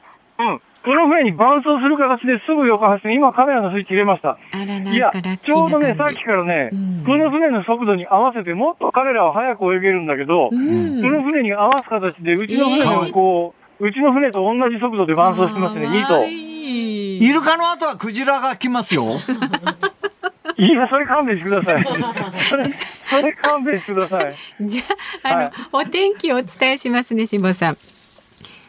[0.83, 4.39] この船に伴走する形ですぐ横走って、今カメラのスイッチ入れました。
[4.55, 5.95] いや、ちょうどね。
[5.99, 16.25] さっきからね、うんこの船の速度に合わせて、もっと彼らは早く泳げるんだけど、うんこの船に合わす形で、うちの船もこう、うちの船と同じ速度で伴走してますね、2頭。
[16.27, 19.19] いイルカの後はクジラが来ますよ。
[20.57, 21.85] いや、それ勘弁してください。
[22.49, 22.75] それ、
[23.09, 24.37] それ勘弁してください。
[24.61, 24.83] じゃ
[25.23, 27.79] あ、あの、はいお天気をお伝えしますね、辛坊さん。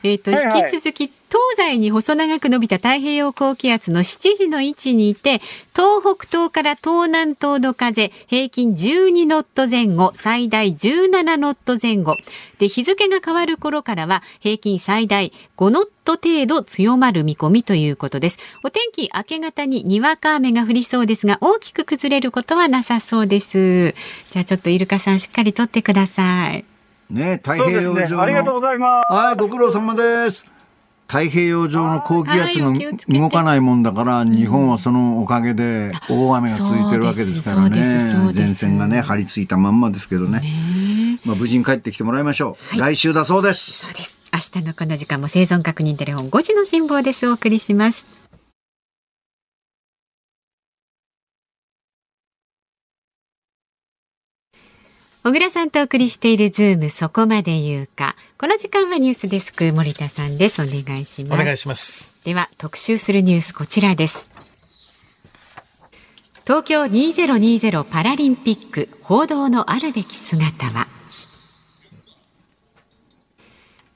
[0.03, 5.39] えっ、と、はいはい引き続き、東西に細長く伸びた太平洋高気圧の7時の位置にいて、
[5.73, 12.17] 東北東から東南東の風、平均12ノット前後、最大17ノット前後。
[12.59, 18.37] で、日付が変わる頃からは、平均最大5ノット程度強まる見込みということです。
[18.65, 23.91] お天気、明け方ににわか雨が降りそうですが、大きく崩れることはなさそうです。
[24.31, 26.65] じゃあ、ちょっとイルカさん、しっかり撮ってください。
[27.09, 27.55] ね、太。
[27.55, 28.59] 平洋上ありがとうの。
[28.59, 29.13] ございます。
[29.13, 30.50] はい、ご苦労様です。
[31.11, 32.71] 太平洋上の高気圧が
[33.09, 37.81] 動かないもんだから、日本はそのおかげで大雨が続いてるわけですからね
[38.33, 41.19] 前線がね、張り付いたまんまですけどね。
[41.25, 42.79] まあ、無事に帰ってきてもらいましょう。
[42.79, 43.73] 来週だそうです。
[43.73, 44.15] そうです。
[44.31, 47.27] 明日のこの時間も生存確認テレフォン5時の辛抱です。
[47.27, 48.05] お送りします。
[55.23, 58.15] 小倉さんとお送りしているズームそこまで言うか。
[58.41, 60.63] この時間はニュースデスク森田さんです。
[60.63, 61.41] お願いします。
[61.41, 62.11] お願いします。
[62.23, 64.31] では特集するニュースこちらです。
[66.47, 70.87] 東京2020パラリンピック報道のあるべき姿は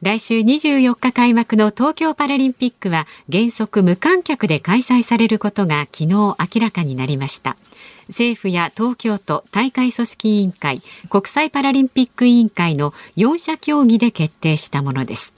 [0.04, 7.58] 来週24日開幕の東京パラリンピックは原則無観客で開催されることが昨日明らかになりました
[8.10, 15.34] 政府や東京都大会組織委員会国際パラリンピック委員会の4者協議で決定したものです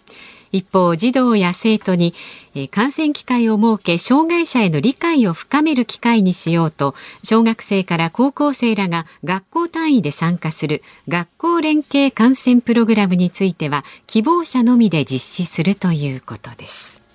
[0.51, 2.13] 一方児童や生徒に
[2.55, 17.06] えー観戦機会を設け障害者への理解を深める機会にしようと小学生から高校生らが学校単位で参加する学校連携観戦プログラムについては希望者のみで実施するということです。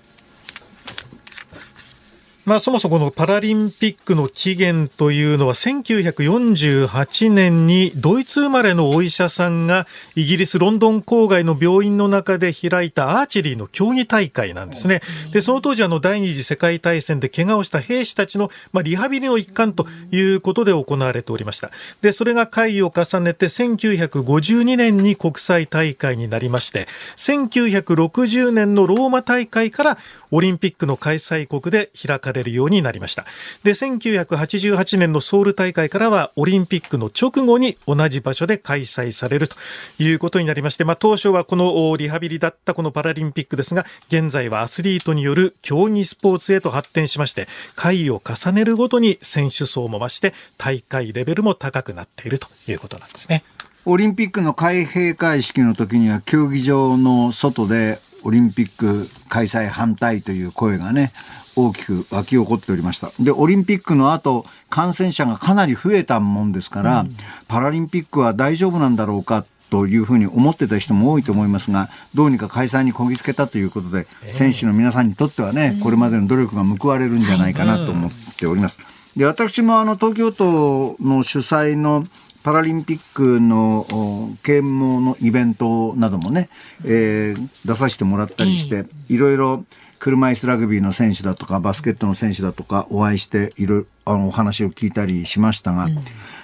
[2.45, 15.01] まあ、そもそもこのパラリンピックの起源というのは1948年にドイツ生まれのお医者さんがイギリス・ロンドン郊外の病院の中で開いたアーチェリーの競技大会なんですね。
[15.31, 21.71] で、その当時あの第二次世界大戦で怪我をした兵士たちのまあリハビリの一環ということで行われておりました。
[22.01, 29.97] で、それが会議を重ねて1952年に国際大会になりまして、1960年のローマ大会から
[30.31, 33.25] オリンピックの開催国で開かれれるようになりました。
[33.63, 39.55] で、1988年のソウル大会からはオリンピックの直後に同じ場所で開催されると
[39.99, 53.43] いうことになりまして、まあ当初はこのリハビリだったこのパラリンピックですが、現在はアスリートによる競技スポーツへと発展しまして、回を重ねるごとに選手層も増して大会レベルも高くなっているということなんですね。
[53.85, 61.11] オリンピックの開閉会式の時には競技場の外でオリンピック開催反対という声がね
[61.55, 63.11] 大きく沸き起こっておりました。
[63.19, 67.05] でオリンピックの後感染者がかなり増えたもんですから、
[67.47, 78.79] パラリンピックは大丈夫なんだろうかというふうに思ってた人も多いと思いますがどうにか開催にこぎつけたということで、選手の皆さんにとってはねこれまでの努力が報われるんじゃないかなと思っております。
[79.15, 82.05] で私もあの東京都の主催の
[82.43, 86.49] パラリンピックのお啓蒙のイベントなどもね、
[86.83, 89.63] えー出させてもらったりして、いろいろ
[90.03, 95.87] 車椅子ラグビーの選手だとかバスケットの選手だとかお会いしていろいろあのお話を聞いたりしましたが、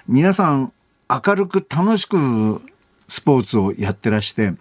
[0.07, 0.71] 皆さん
[1.09, 2.61] 明るく楽しく
[3.09, 4.53] スポーツをやってらして、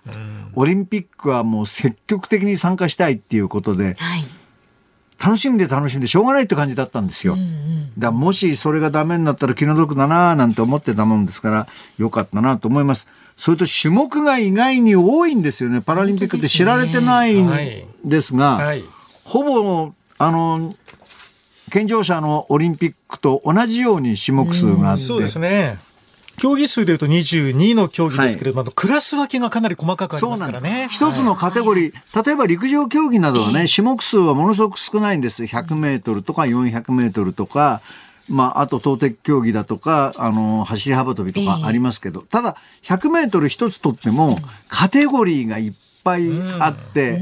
[0.56, 4.24] オリンピックはもう積極的に参加したいっていうことで、はい。
[5.24, 7.36] 楽しんで楽しんでしょうがないって感じだったんですよ。
[7.36, 7.46] だか
[7.98, 11.66] らもしそれがダメになったら気の毒だなぁなんて思ってたもんですから、
[11.98, 13.06] よかったなと思います。
[13.38, 15.80] それと種目が意外に多いんですよね。
[15.80, 18.82] パラリンピックって知られてないんですが、はい。
[19.22, 20.74] ほぼ、あの、
[21.70, 25.78] 健常者のオリンピックと同じように種目数があって、そうですね。
[26.36, 30.88] 競技数でいうと22の競技ですけれども、はい、クラス分けがかなり細かくありますからね。
[30.90, 35.44] 一つのカテゴリー、例えば陸上競技などはね、種目数はものすごく少ないんです。
[35.44, 37.82] 100メートルとか400メートルとか、
[38.28, 45.72] まあ、あと投擲競技だとか、あの、走り幅跳びとかありますけど、ただ、100メートル一つとっても、カテゴリーがいっ
[46.04, 47.20] ぱいあって、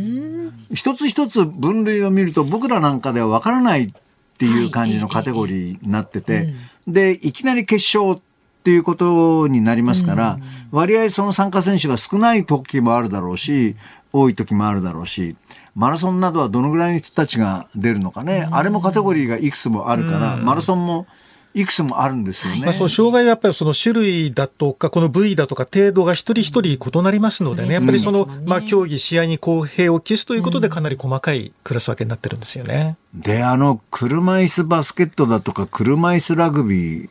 [0.74, 3.90] 一つ一つ分類を見ると、僕らなんかではわからないっ
[4.38, 6.54] ていう感じのカテゴリーになってて、
[6.86, 8.20] で、いきなり決勝っ
[8.64, 10.38] ていうことになりますから、
[10.72, 13.76] 割合その参加選手が少ない時もあるだろうし、
[14.12, 15.36] 多い時もあるだろうし、
[15.76, 21.06] マラソンなどはどのぐらいの人たちが出るのかね、あれもカテゴリーがいくつもあるから、マラソンも
[21.52, 22.62] いくつもあるんですよね。
[22.62, 32.96] まあ、そう障害はやっぱりその種類だとか、この部位だとか程度が一人一人異なりますのでね、やっぱりその、まあ競技、試合に公平を期すということで、かなり細かいクラス分けになってるんですよね。
[33.14, 37.08] で、あの、車椅子バスケットだとか、車椅子ラグビー、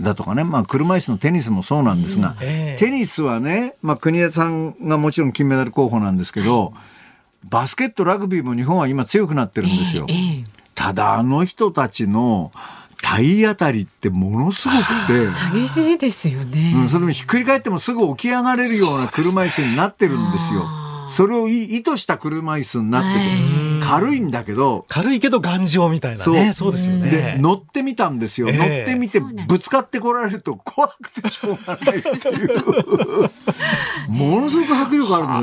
[0.00, 2.46] だとかね、まあ、車椅子のテニスもそうなんですが、うん。
[2.46, 6.72] えー、テニスはね、まあ、国枝さんがもちろん金メダル候補なんですけど、
[7.44, 10.06] バスケット、ラグビーも日本は今強くなってるんですよ。
[10.08, 12.52] えーえー、ただ、あの人たちの
[13.02, 15.28] 体当たりってものすごくて
[15.58, 20.66] 激しいですよね、うん、それもひっくり返ってもすぐ起き上がれるような車椅子になってるんですよ。
[21.08, 24.84] それを意図した車椅子になってて、軽いんだけど。
[24.88, 26.52] 軽いけど頑丈みたいなね。
[26.52, 27.10] そうですよね。
[27.10, 28.48] で、乗ってみたんですよ。
[28.52, 33.30] 乗ってみて、ぶつかってこられると怖くてしょうがないっていう。
[34.08, 35.34] ものすごく迫力あるんで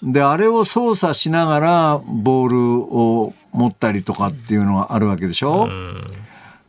[0.00, 0.12] すよね。
[0.12, 5.68] で、あれを操作しながら、ボールを持ったりとかっていうのがあるわけでしょ。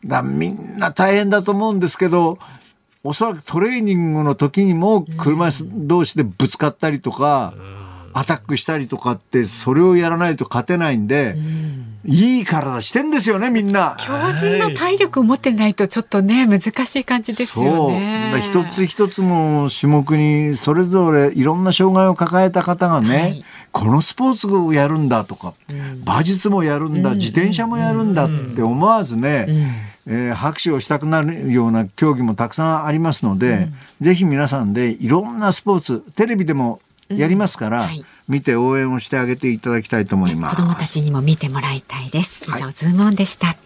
[0.04, 2.38] だみんな大変だと思うんですけど、
[3.04, 7.52] おそらくトレーニングの時にも車椅子同士でぶつかったりとか、
[8.14, 11.36] アタックしたりとかってそれをやらないと勝てないんで、
[12.06, 13.96] いい体してんですよねみんな。
[13.98, 18.42] 強靭な体力を持ってないとちょっとね難しい感じですよね。
[18.42, 33.68] 一つ一つの種目にそれぞれいろんな障害を抱えた方がね、はい、このスポーツをやるんだとか、うん、馬術もやるんだ、うん、自転車もやるんだって思わずね、うんえー、拍手をしたくなるような競技もたくさんありますので、
[34.00, 40.56] うん、ぜひ皆さんでいろんなスポーツテレビでもやりますから、うんはい、見て応援をしてあげていただきたいと思います。
[40.56, 42.44] 子どもたちにも見てもらいたいです。
[42.46, 43.56] 以上、はい、ズームオンでした。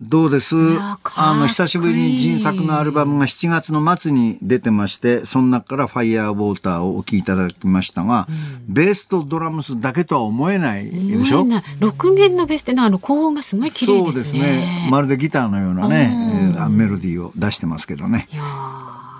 [0.00, 0.56] どうです？
[0.56, 0.98] あ
[1.34, 8.32] の、久しぶりに人作のアルバムが7月の末に出てまして、その中からファイヤーウォーターをお聴きいただきましたが、う
[8.70, 14.12] ん、ベースとドラムスだけとは思えないでしょ？6弦のベースってのあの高音がすごい綺麗ですね。
[14.12, 14.88] そうですね。
[14.90, 18.28] まるでギターのようなね、えー、メロディーを出してますけどね。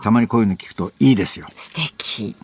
[0.02, 1.46] たまにこういうの聞くといいですよ。
[1.54, 2.34] 素敵。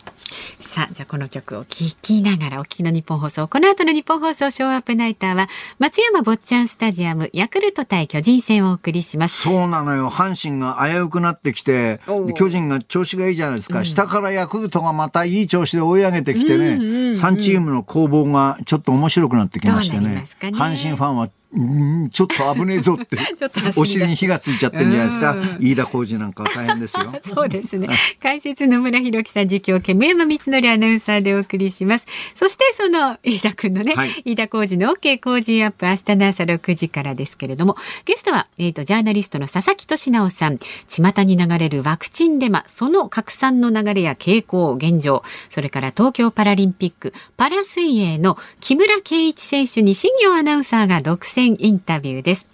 [0.61, 3.49] さあ、じゃあこの曲を聴きながらお聞きの日本放送。
[3.49, 5.49] この後の日本放送ショーアップナイターは、
[5.79, 9.43] 松山坊ちゃんスタジアム、ヤクルト対巨人戦をお送りします。
[9.43, 10.11] そうなのよ。
[10.11, 12.01] 阪神が危うくなってきて、
[12.35, 13.81] 巨人が調子がいいじゃないですか。
[13.81, 20.07] うん、下からヤクルトがまたいい調子で追い上げてきてね、うんうんうん、3チームの攻防がちょっと面白くなってきましてね。
[20.09, 20.25] ね。
[20.41, 23.17] 阪神ファンはうんちょっと危ねえぞっ て。
[23.77, 25.37] お尻に火がついちゃってんじゃないですか。
[25.59, 27.13] 飯田浩二なんか大変ですよ。
[27.25, 27.89] そうですね。
[28.23, 32.07] 解説野村弘樹さん実況煙山光則アナウンサーでお送りします。
[32.35, 40.59] そしてその飯田君のね、はい、飯田浩二の OK 工事アップ明日の朝6時からですけれどもゲストは、えーと、ジャーナリストの佐々木俊尚さん。
[40.89, 45.23] 巷に流れるワクチンデマその拡散の流れや傾向現状。
[45.51, 52.47] それから東京パラリンピックパラ水泳の木村敬一選手に新行アナウンサーが独占インタビューです。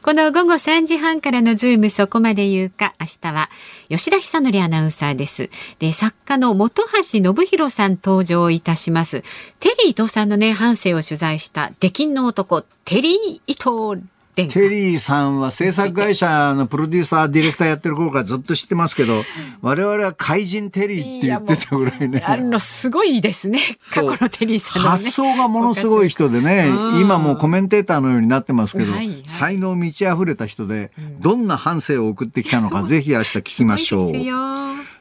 [0.00, 3.50] この午後3時半からのズームそこまで言うか、明日は
[3.88, 5.50] 吉田尚記アナウンサーです。
[5.80, 9.22] で、作家の本橋信弘さん登場いたします。
[9.58, 14.00] テリー伊藤さんのね、半生を取材した出禁の男、テリー伊藤
[14.46, 19.24] テリーさんは制作会社のプロデューサー、ディレクターやってる頃からずっと知ってますけど、
[19.60, 22.22] 我々は怪人テリーって言ってたぐらいね。
[22.24, 23.58] あの、すごいですね。
[23.90, 26.70] 過去のテリーさんの、ね、発想がものすごい人でね、
[27.00, 34.12] 今もコメンテーターのようになってますけど、はいはい、才能満ち溢れた人で、どんな半生を送ってきたのか、ぜひ明日聞きましょう。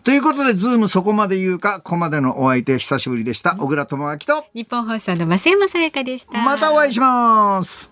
[0.07, 3.57] ということで、ズームそこまで言うか、ここまでのお相手、久しぶりでした。
[3.57, 6.41] 小倉智明と、日本放送の増山さやかでした。
[6.41, 7.91] またお会いします。